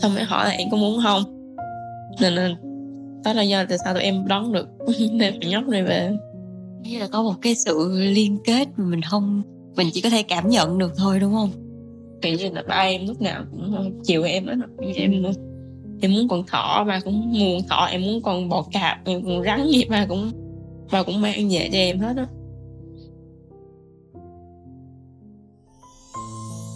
[0.00, 1.22] Xong mới hỏi là em có muốn không?
[2.20, 2.50] Nên là
[3.24, 4.68] đó là do tại sao tụi em đón được
[5.18, 6.12] đem nhóc này về
[6.82, 9.42] như là có một cái sự liên kết mà mình không
[9.76, 11.50] mình chỉ có thể cảm nhận được thôi đúng không?
[12.22, 14.52] Kiểu như là ba em lúc nào cũng chiều em đó
[14.94, 15.22] em
[16.00, 19.42] em muốn con thỏ ba cũng muốn thỏ, em muốn con bò cạp, em còn
[19.42, 20.32] rắn gì ba cũng
[20.92, 22.26] ba cũng mang về cho em hết á.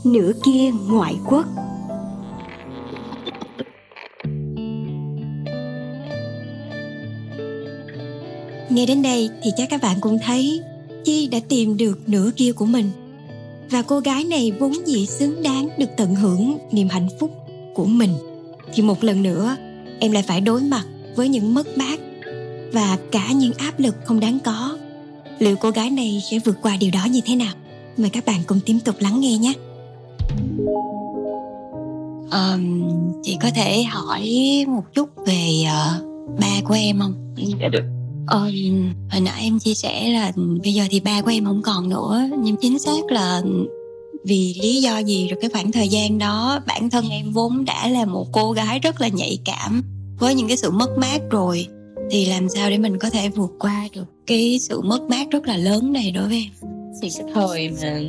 [0.05, 1.47] Nửa kia ngoại quốc.
[8.71, 10.61] Nghe đến đây thì chắc các bạn cũng thấy
[11.05, 12.91] Chi đã tìm được nửa kia của mình.
[13.71, 17.31] Và cô gái này vốn dĩ xứng đáng được tận hưởng niềm hạnh phúc
[17.75, 18.11] của mình.
[18.75, 19.57] Thì một lần nữa
[20.01, 20.85] em lại phải đối mặt
[21.17, 22.01] với những mất mát
[22.73, 24.79] Và cả những áp lực không đáng có
[25.39, 27.55] Liệu cô gái này sẽ vượt qua điều đó như thế nào?
[27.97, 29.53] Mời các bạn cùng tiếp tục lắng nghe nhé
[32.31, 32.85] um,
[33.23, 34.31] Chị có thể hỏi
[34.69, 37.35] một chút về uh, ba của em không?
[37.61, 37.85] Dạ được
[38.27, 38.41] Ờ,
[39.11, 40.33] hồi nãy em chia sẻ là
[40.63, 43.43] bây giờ thì ba của em không còn nữa nhưng chính xác là
[44.25, 45.29] vì lý do gì?
[45.29, 48.79] Rồi cái khoảng thời gian đó bản thân em vốn đã là một cô gái
[48.79, 49.83] rất là nhạy cảm.
[50.19, 51.67] Với những cái sự mất mát rồi
[52.11, 55.47] thì làm sao để mình có thể vượt qua được cái sự mất mát rất
[55.47, 56.71] là lớn này đối với em?
[57.03, 58.01] Thì cái thời mà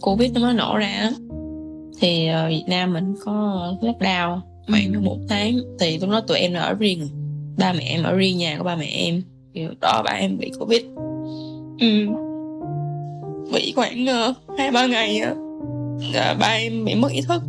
[0.00, 1.10] covid nó mới nổ ra
[2.00, 3.32] thì ở Việt Nam mình có
[3.80, 5.00] lockdown khoảng ừ.
[5.00, 5.58] một tháng.
[5.80, 7.08] Thì lúc đó tụi em là ở riêng
[7.58, 9.22] ba mẹ em ở riêng nhà của ba mẹ em.
[9.54, 10.82] Kiểu đó ba em bị covid.
[11.80, 12.06] Ừ
[13.52, 17.42] bị khoảng ờ, hai uh, ba ngày uh, ba em bị mất ý thức.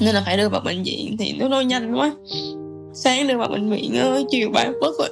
[0.00, 2.12] Nên là phải đưa vào bệnh viện thì nó nó nhanh quá.
[2.94, 5.08] Sáng đưa vào bệnh viện uh, chiều ba mất rồi.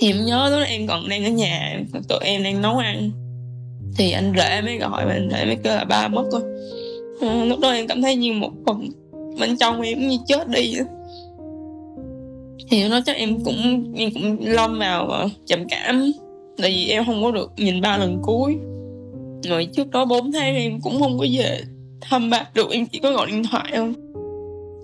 [0.00, 3.10] Thì em nhớ lúc đó em còn đang ở nhà tụi em đang nấu ăn.
[3.96, 6.42] Thì anh rể mới gọi và anh rể mới kêu là ba mất rồi.
[7.20, 8.88] À, lúc đó em cảm thấy như một phần
[9.40, 10.74] bên trong em như chết đi
[12.70, 16.12] thì nó chắc em cũng em cũng lâm vào ờ, trầm cảm
[16.60, 18.56] tại vì em không có được nhìn ba lần cuối.
[19.42, 21.60] Rồi trước đó 4 tháng em cũng không có về
[22.00, 23.94] thăm ba, được em chỉ có gọi điện thoại thôi.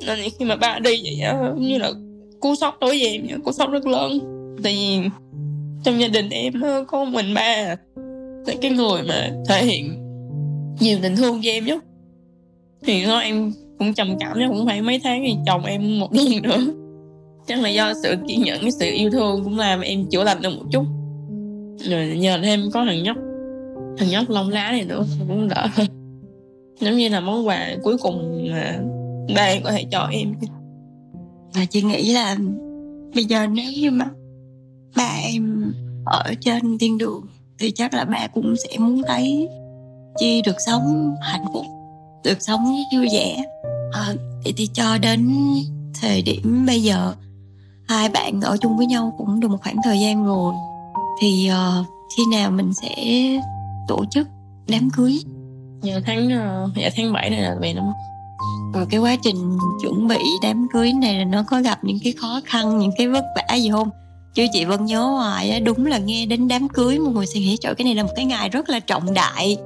[0.07, 1.91] Nên khi mà ba đi vậy á như là
[2.41, 4.19] cú sốc đối với em cú sốc rất lớn.
[4.63, 5.09] Tại vì
[5.85, 6.53] trong gia đình em
[6.89, 7.77] có mình ba à.
[8.47, 10.07] là cái người mà thể hiện
[10.81, 11.85] nhiều tình thương cho em nhất.
[12.85, 16.09] Thì nó em cũng trầm cảm nó cũng phải mấy tháng thì chồng em một
[16.13, 16.75] lần nữa.
[17.47, 20.43] Chắc là do sự kiên nhẫn cái sự yêu thương cũng làm em chữa lành
[20.43, 20.85] được một chút
[21.79, 23.17] rồi nhờ thêm có thằng nhóc
[23.99, 25.87] thằng nhóc lông lá này nữa cũng đỡ hơn.
[26.81, 28.79] Giống như là món quà cuối cùng mà
[29.37, 30.35] ba em có thể cho em.
[31.55, 32.37] Và chị nghĩ là
[33.15, 34.07] bây giờ nếu như mà
[34.97, 35.73] ba em
[36.07, 37.27] ở trên thiên đường
[37.59, 39.49] thì chắc là ba cũng sẽ muốn thấy
[40.19, 41.65] chi được sống hạnh phúc
[42.25, 43.45] được sống vui vẻ.
[43.93, 45.35] Ờ, à, thì, thì cho đến
[46.01, 47.15] thời điểm bây giờ
[47.89, 50.55] hai bạn ở chung với nhau cũng được một khoảng thời gian rồi
[51.21, 52.95] thì uh, khi nào mình sẽ
[53.89, 54.29] tổ chức
[54.69, 55.21] đám cưới?
[55.83, 57.85] Nhờ tháng uh, dạ tháng 7 này là về năm
[58.75, 62.13] rồi cái quá trình chuẩn bị đám cưới này là nó có gặp những cái
[62.13, 63.91] khó khăn những cái vất vả gì không?
[64.35, 67.41] Chứ chị vẫn nhớ hoài á đúng là nghe đến đám cưới một người suy
[67.41, 69.57] nghĩ trời cái này là một cái ngày rất là trọng đại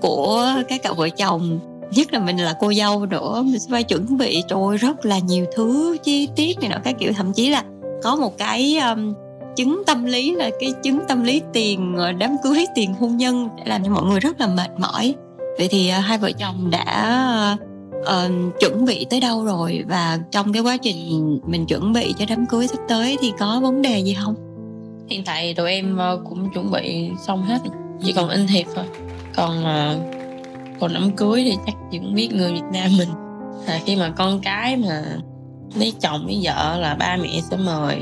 [0.00, 1.58] của các cặp vợ chồng.
[1.94, 5.18] Nhất là mình là cô dâu nữa mình sẽ phải chuẩn bị trời rất là
[5.18, 7.12] nhiều thứ chi tiết này nọ các kiểu.
[7.12, 7.64] Thậm chí là
[8.02, 9.14] có một cái um,
[9.56, 13.48] chứng tâm lý là cái chứng tâm lý tiền ờ, đám cưới tiền hôn nhân
[13.56, 15.14] để làm cho mọi người rất là mệt mỏi.
[15.58, 17.56] Vậy thì ờ, hai vợ chồng đã
[18.00, 19.84] uh, chuẩn bị tới đâu rồi?
[19.88, 23.60] Và trong cái quá trình mình chuẩn bị cho đám cưới sắp tới thì có
[23.62, 24.34] vấn đề gì không?
[25.08, 27.58] Hiện tại tụi em cũng chuẩn bị xong hết
[28.04, 28.84] chỉ còn in thiệp thôi.
[29.36, 30.16] Còn uh,
[30.80, 33.08] còn đám cưới thì chắc chị cũng biết người Việt Nam mình.
[33.66, 35.02] Là khi mà con cái mà
[35.74, 38.00] lấy chồng với vợ là ba mẹ sẽ mời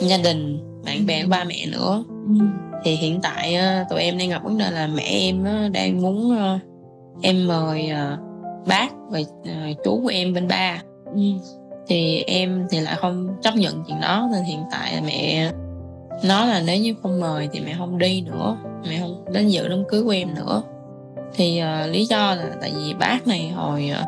[0.00, 2.04] gia đình bạn bè của ba mẹ nữa.
[2.84, 3.58] Thì hiện tại
[3.90, 6.38] tụi em đang gặp vấn đề là mẹ em đang muốn
[7.22, 7.90] em mời
[8.66, 9.20] bác và
[9.84, 10.82] chú của em bên ba.
[11.88, 15.50] Thì em thì lại không chấp nhận chuyện đó nên hiện tại mẹ
[16.24, 18.56] nói là nếu như không mời thì mẹ không đi nữa
[18.88, 20.62] mẹ không đến dự đám cưới của em nữa.
[21.34, 24.06] Thì uh, lý do là tại vì bác này hồi uh,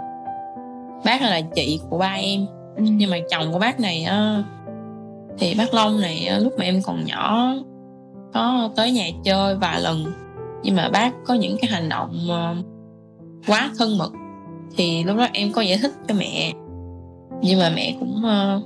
[1.04, 2.46] bác là chị của ba em.
[2.76, 2.82] Ừ.
[2.86, 4.44] nhưng mà chồng của bác này uh,
[5.38, 7.54] thì bác long này ờ, lúc mà em còn nhỏ,
[8.34, 10.04] có tới nhà chơi vài lần.
[10.62, 12.54] Nhưng mà bác có những cái hành động ờ,
[13.46, 14.10] quá thân mật.
[14.76, 16.52] Thì lúc đó em có giải thích cho mẹ.
[17.42, 18.60] Nhưng mà mẹ cũng ờ,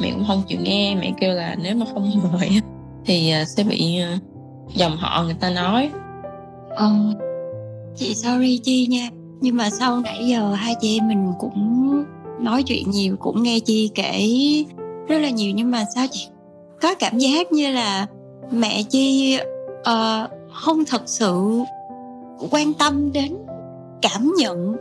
[0.00, 0.94] mẹ cũng không chịu nghe.
[0.94, 2.50] Mẹ kêu là nếu mà không mời
[3.06, 3.98] thì sẽ bị
[4.74, 5.90] dòng họ người ta nói.
[6.76, 6.92] Ờ
[7.96, 9.08] chị sorry chi nha.
[9.40, 11.82] Nhưng mà sau nãy giờ hai chị em mình cũng
[12.40, 14.28] nói chuyện nhiều, cũng nghe chi kể
[15.08, 16.28] rất là nhiều nhưng mà sao chị?
[16.80, 18.06] Có cảm giác như là
[18.50, 19.46] mẹ chi uh,
[19.84, 21.62] ờ, không thật sự
[22.50, 23.36] quan tâm đến
[24.02, 24.76] cảm nhận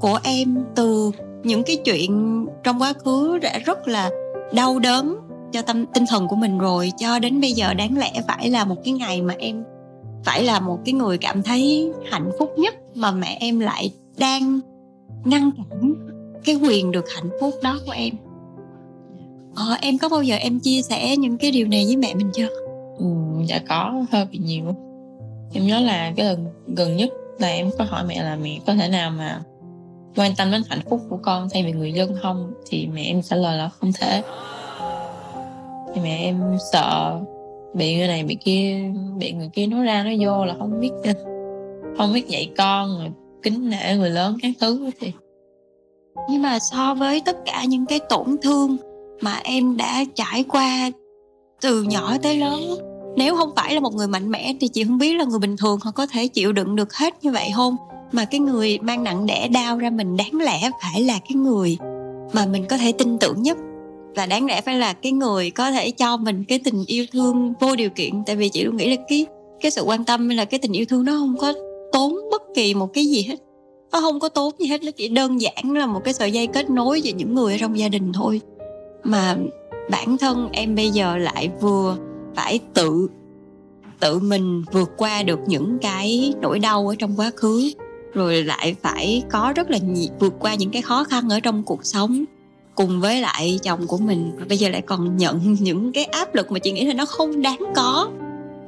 [0.00, 1.10] của em từ
[1.42, 4.10] những cái chuyện trong quá khứ đã rất là
[4.52, 5.16] đau đớn
[5.52, 8.64] cho tâm tinh thần của mình rồi cho đến bây giờ đáng lẽ phải là
[8.64, 9.64] một cái ngày mà em
[10.24, 14.60] phải là một cái người cảm thấy hạnh phúc nhất mà mẹ em lại đang
[15.24, 15.94] ngăn cản
[16.44, 18.14] cái quyền được hạnh phúc đó của em
[19.58, 22.30] ờ, em có bao giờ em chia sẻ những cái điều này với mẹ mình
[22.34, 22.48] chưa?
[22.98, 23.06] Ừ,
[23.46, 24.64] dạ có hơi bị nhiều.
[25.54, 28.74] Em nhớ là cái lần gần nhất là em có hỏi mẹ là mẹ có
[28.74, 29.42] thể nào mà
[30.16, 32.52] quan tâm đến hạnh phúc của con thay vì người dân không?
[32.66, 34.22] Thì mẹ em trả lời là không thể.
[35.94, 37.20] Thì mẹ em sợ
[37.74, 38.80] bị người này bị kia
[39.18, 40.90] bị người kia nói ra nói vô là không biết
[41.98, 43.10] không biết dạy con rồi
[43.42, 44.90] kính nể người lớn các thứ.
[45.00, 45.12] Thì
[46.30, 48.76] nhưng mà so với tất cả những cái tổn thương
[49.20, 50.90] mà em đã trải qua
[51.60, 52.60] từ nhỏ tới lớn.
[53.16, 55.56] Nếu không phải là một người mạnh mẽ thì chị không biết là người bình
[55.56, 57.76] thường họ có thể chịu đựng được hết như vậy không?
[58.12, 61.76] Mà cái người mang nặng đẻ đau ra mình đáng lẽ phải là cái người
[62.32, 63.56] mà mình có thể tin tưởng nhất.
[64.16, 67.54] Và đáng lẽ phải là cái người có thể cho mình cái tình yêu thương
[67.60, 68.24] vô điều kiện.
[68.26, 69.26] Tại vì chị luôn nghĩ là cái
[69.60, 71.52] cái sự quan tâm hay là cái tình yêu thương nó không có
[71.92, 73.36] tốn bất kỳ một cái gì hết.
[73.92, 76.46] Nó không có tốn gì hết, nó chỉ đơn giản là một cái sợi dây
[76.46, 78.40] kết nối giữa những người ở trong gia đình thôi
[79.04, 79.36] mà
[79.90, 81.96] bản thân em bây giờ lại vừa
[82.34, 83.08] phải tự
[84.00, 87.70] tự mình vượt qua được những cái nỗi đau ở trong quá khứ,
[88.14, 91.62] rồi lại phải có rất là nhiều vượt qua những cái khó khăn ở trong
[91.62, 92.24] cuộc sống
[92.74, 94.32] cùng với lại chồng của mình.
[94.38, 97.06] Và bây giờ lại còn nhận những cái áp lực mà chị nghĩ là nó
[97.06, 98.10] không đáng có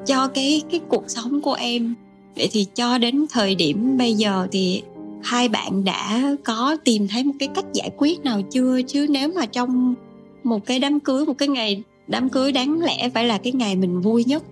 [0.07, 1.95] cho cái cái cuộc sống của em.
[2.37, 4.83] Vậy thì cho đến thời điểm bây giờ thì
[5.23, 8.81] hai bạn đã có tìm thấy một cái cách giải quyết nào chưa?
[8.83, 9.95] Chứ nếu mà trong
[10.45, 13.77] một cái đám cưới một cái ngày đám cưới đáng lẽ phải là cái ngày
[13.77, 14.43] mình vui nhất.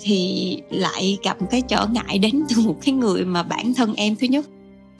[0.00, 3.94] Thì lại gặp một cái trở ngại đến từ một cái người mà bản thân
[3.94, 4.46] em thứ nhất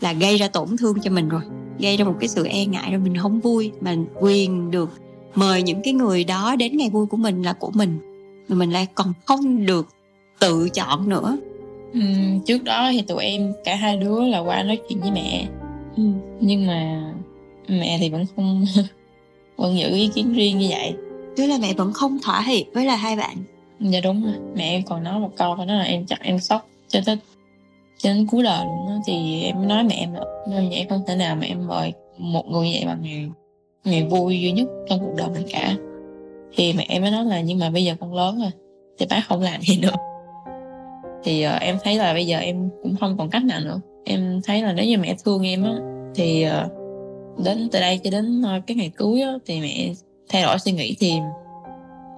[0.01, 1.41] là gây ra tổn thương cho mình rồi.
[1.79, 3.73] Gây ra một cái sự e ngại rồi mình không vui.
[3.81, 4.91] Mà quyền được
[5.35, 7.99] mời những cái người đó đến ngày vui của mình là của mình.
[8.49, 9.89] Mà mình lại còn không được
[10.39, 11.37] tự chọn nữa.
[11.93, 12.01] Ừ,
[12.47, 15.49] trước đó thì tụi em cả hai đứa là qua nói chuyện với mẹ.
[15.97, 16.03] Ừ.
[16.41, 17.12] nhưng mà
[17.69, 18.65] mẹ thì vẫn không
[19.57, 20.95] vẫn giữ ý kiến riêng như vậy.
[21.37, 23.37] Tức là mẹ vẫn không thỏa hiệp với là hai bạn.
[23.81, 24.35] Dạ đúng rồi.
[24.57, 27.17] Mẹ em còn nói một câu đó là em chắc em sốc cho tới
[27.99, 31.17] cho đến cuối đời luôn đó, thì em nói mẹ em là vậy không thể
[31.17, 33.29] nào mà em mời một người vậy bằng ngày
[33.85, 35.75] ngày vui duy nhất trong cuộc đời mình cả.
[36.57, 38.51] Thì mẹ em mới nói là nhưng mà bây giờ con lớn rồi
[38.99, 39.95] thì bác không làm gì nữa
[41.25, 43.81] thì uh, em thấy là bây giờ em cũng không còn cách nào nữa.
[44.05, 45.73] Em thấy là nếu như mẹ thương em á
[46.15, 46.73] thì uh,
[47.45, 49.93] đến từ đây cho đến uh, cái ngày cưới á, thì mẹ
[50.28, 51.12] thay đổi suy nghĩ thì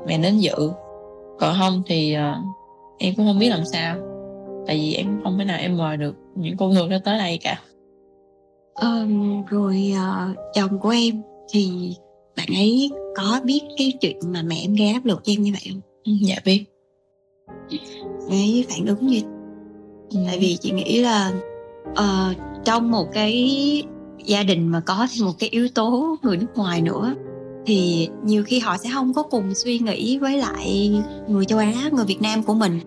[0.07, 0.71] mẹ đến dự
[1.39, 2.45] còn không thì uh,
[2.99, 3.97] em cũng không biết làm sao.
[4.67, 7.39] Tại vì em không thể nào em mời được những con người đó tới đây
[7.43, 7.61] cả.
[8.75, 11.95] Um, rồi uh, chồng của em thì
[12.37, 15.53] bạn ấy có biết cái chuyện mà mẹ em gây áp lực cho em như
[15.53, 15.81] vậy không?
[16.05, 16.65] Ừ, dạ biết.
[18.29, 19.25] Ấy phản ứng gì
[20.11, 20.19] ừ.
[20.27, 21.33] tại vì chị nghĩ là
[21.91, 23.83] uh, trong một cái
[24.27, 27.15] gia đình mà có thêm một cái yếu tố người nước ngoài nữa
[27.67, 30.93] thì nhiều khi họ sẽ không có cùng suy nghĩ với lại
[31.29, 32.81] người châu á người việt nam của mình.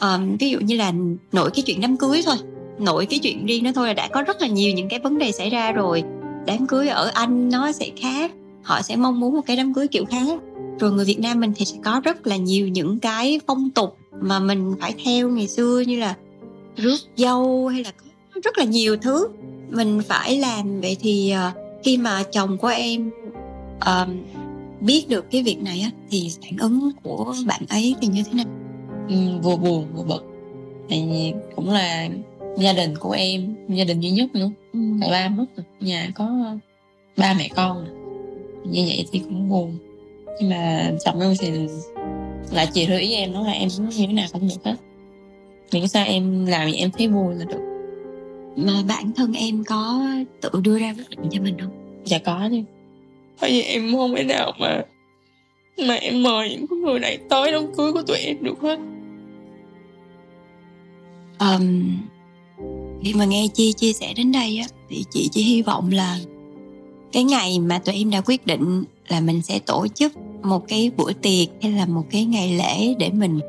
[0.00, 0.92] Um, ví dụ như là
[1.32, 2.36] nổi cái chuyện đám cưới thôi.
[2.78, 5.18] Nổi cái chuyện riêng đó thôi là đã có rất là nhiều những cái vấn
[5.18, 6.02] đề xảy ra rồi.
[6.46, 9.88] Đám cưới ở anh nó sẽ khác họ sẽ mong muốn một cái đám cưới
[9.88, 10.38] kiểu khác.
[10.80, 13.96] Rồi người việt nam mình thì sẽ có rất là nhiều những cái phong tục
[14.20, 16.16] mà mình phải theo ngày xưa như là
[16.76, 17.92] rước dâu hay là
[18.44, 19.28] rất là nhiều thứ
[19.72, 20.80] mình phải làm.
[20.80, 23.10] Vậy thì uh, khi mà chồng của em
[23.76, 24.08] uh,
[24.80, 28.32] biết được cái việc này á thì phản ứng của bạn ấy thì như thế
[28.32, 28.46] nào?
[29.08, 30.24] Ừ, vừa buồn vừa bực.
[30.88, 32.08] Vì cũng là
[32.58, 34.50] gia đình của em gia đình duy nhất nữa.
[34.72, 34.80] Ừ.
[35.00, 36.56] tại ba mất rồi nhà có
[37.16, 37.86] ba mẹ con.
[38.64, 39.78] Như vậy thì cũng buồn.
[40.40, 41.50] Nhưng mà chồng em thì
[42.50, 44.76] lại chị theo ý em nói là em như thế nào cũng được hết.
[45.72, 47.71] Miễn sao em làm gì em thấy vui là được
[48.56, 50.02] mà bản thân em có
[50.40, 52.02] tự đưa ra quyết định cho mình không?
[52.04, 52.62] Dạ có chứ
[53.40, 54.82] bởi vì em không thể nào mà
[55.86, 58.78] mà em mời những người này tới đám cưới của tụi em được hết.
[61.40, 61.96] Um,
[63.02, 66.18] khi mà nghe chi chia sẻ đến đây á thì chị chỉ hy vọng là
[67.12, 70.90] cái ngày mà tụi em đã quyết định là mình sẽ tổ chức một cái
[70.96, 73.40] bữa tiệc hay là một cái ngày lễ để mình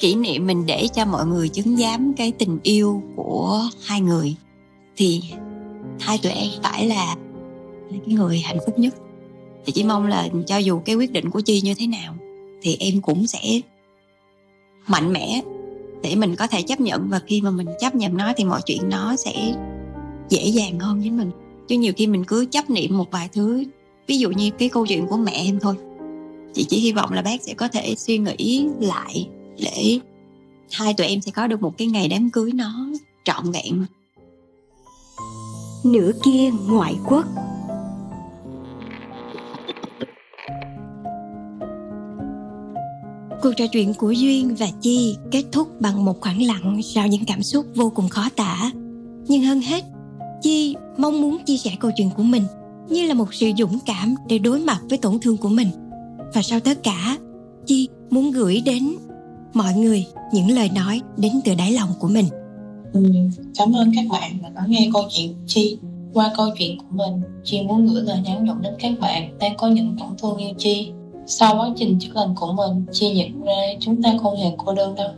[0.00, 4.34] kỷ niệm mình để cho mọi người chứng giám cái tình yêu của hai người
[4.96, 5.22] thì
[6.00, 7.16] hai tụi em phải là
[7.90, 8.94] cái người hạnh phúc nhất.
[9.66, 12.14] Thì chỉ mong là cho dù cái quyết định của chi như thế nào,
[12.62, 13.60] thì em cũng sẽ
[14.86, 15.40] mạnh mẽ
[16.02, 17.08] để mình có thể chấp nhận.
[17.08, 19.54] Và khi mà mình chấp nhận nó thì mọi chuyện nó sẽ
[20.28, 21.30] dễ dàng hơn với mình.
[21.68, 23.64] Chứ nhiều khi mình cứ chấp niệm một vài thứ,
[24.06, 25.74] ví dụ như cái câu chuyện của mẹ em thôi.
[26.54, 29.28] Chị chỉ hy vọng là bác sẽ có thể suy nghĩ lại
[29.58, 29.98] để
[30.72, 32.86] hai tụi em sẽ có được một cái ngày đám cưới nó
[33.24, 33.84] trọn vẹn
[35.84, 37.26] nửa kia ngoại quốc
[43.42, 47.24] Cuộc trò chuyện của Duyên và Chi kết thúc bằng một khoảng lặng sau những
[47.26, 48.70] cảm xúc vô cùng khó tả.
[49.28, 49.84] Nhưng hơn hết,
[50.42, 52.42] Chi mong muốn chia sẻ câu chuyện của mình
[52.88, 55.68] như là một sự dũng cảm để đối mặt với tổn thương của mình.
[56.34, 57.16] Và sau tất cả,
[57.66, 58.94] Chi muốn gửi đến
[59.54, 62.26] mọi người những lời nói đến từ đáy lòng của mình.
[62.92, 63.02] Ừ,
[63.58, 65.78] cảm ơn các bạn đã lắng nghe câu chuyện của Chi.
[66.14, 69.56] Qua câu chuyện của mình, Chi muốn gửi lời nhắn nhủ đến các bạn đang
[69.56, 70.92] có những tổn thương như Chi
[71.26, 74.74] sau quá trình chữa lành của mình, Chi nhận ra chúng ta không hề cô
[74.74, 75.08] đơn đâu.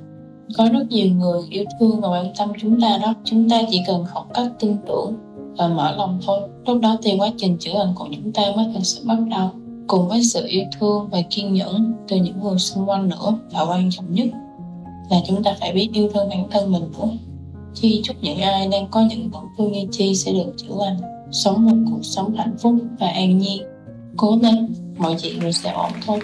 [0.56, 3.14] Có rất nhiều người yêu thương và quan tâm chúng ta đó.
[3.24, 5.14] Chúng ta chỉ cần học cách tin tưởng
[5.56, 6.40] và mở lòng thôi.
[6.66, 9.50] Lúc đó thì quá trình chữa lành của chúng ta mới thực sự bắt đầu.
[9.86, 13.62] Cùng với sự yêu thương và kiên nhẫn từ những người xung quanh nữa và
[13.62, 14.26] quan trọng nhất
[15.10, 17.08] là chúng ta phải biết yêu thương bản thân mình nữa.
[17.74, 21.00] Chi chúc những ai đang có những tổn thương như Chi sẽ được chữa lành,
[21.32, 23.62] sống một cuộc sống hạnh phúc và an nhiên.
[24.16, 26.20] Cố lên, mọi chuyện rồi sẽ ổn thôi.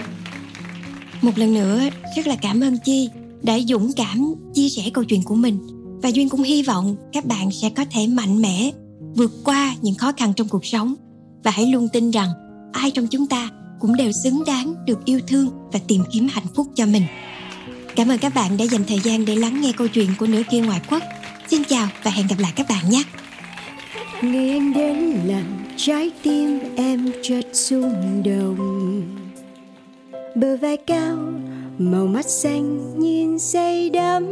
[1.23, 1.81] Một lần nữa
[2.17, 3.09] rất là cảm ơn chi
[3.43, 5.59] đã dũng cảm chia sẻ câu chuyện của mình.
[6.03, 8.71] Và duyên cũng hy vọng các bạn sẽ có thể mạnh mẽ
[9.15, 10.95] vượt qua những khó khăn trong cuộc sống.
[11.45, 12.29] Và hãy luôn tin rằng
[12.73, 16.47] ai trong chúng ta cũng đều xứng đáng được yêu thương và tìm kiếm hạnh
[16.55, 17.03] phúc cho mình.
[17.97, 20.43] Cảm ơn các bạn đã dành thời gian để lắng nghe câu chuyện của nửa
[20.51, 21.03] kia ngoại quốc
[21.51, 23.03] xin chào và hẹn gặp lại các bạn nhé.
[24.23, 24.97] Ngày anh đến
[25.27, 25.45] làm
[25.77, 29.03] trái tim em chợt rung động.
[30.35, 31.17] Bờ vai cao,
[31.79, 34.27] màu mắt xanh nhìn say đắm.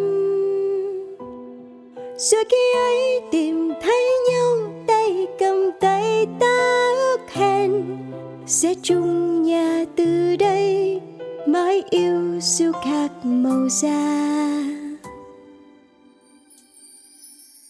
[2.18, 4.56] Rồi khi ấy tìm thấy nhau,
[4.86, 7.84] tay cầm tay ta ước hẹn.
[8.46, 11.00] Sẽ chung nhà từ đây,
[11.46, 14.77] mãi yêu siêu khác màu da.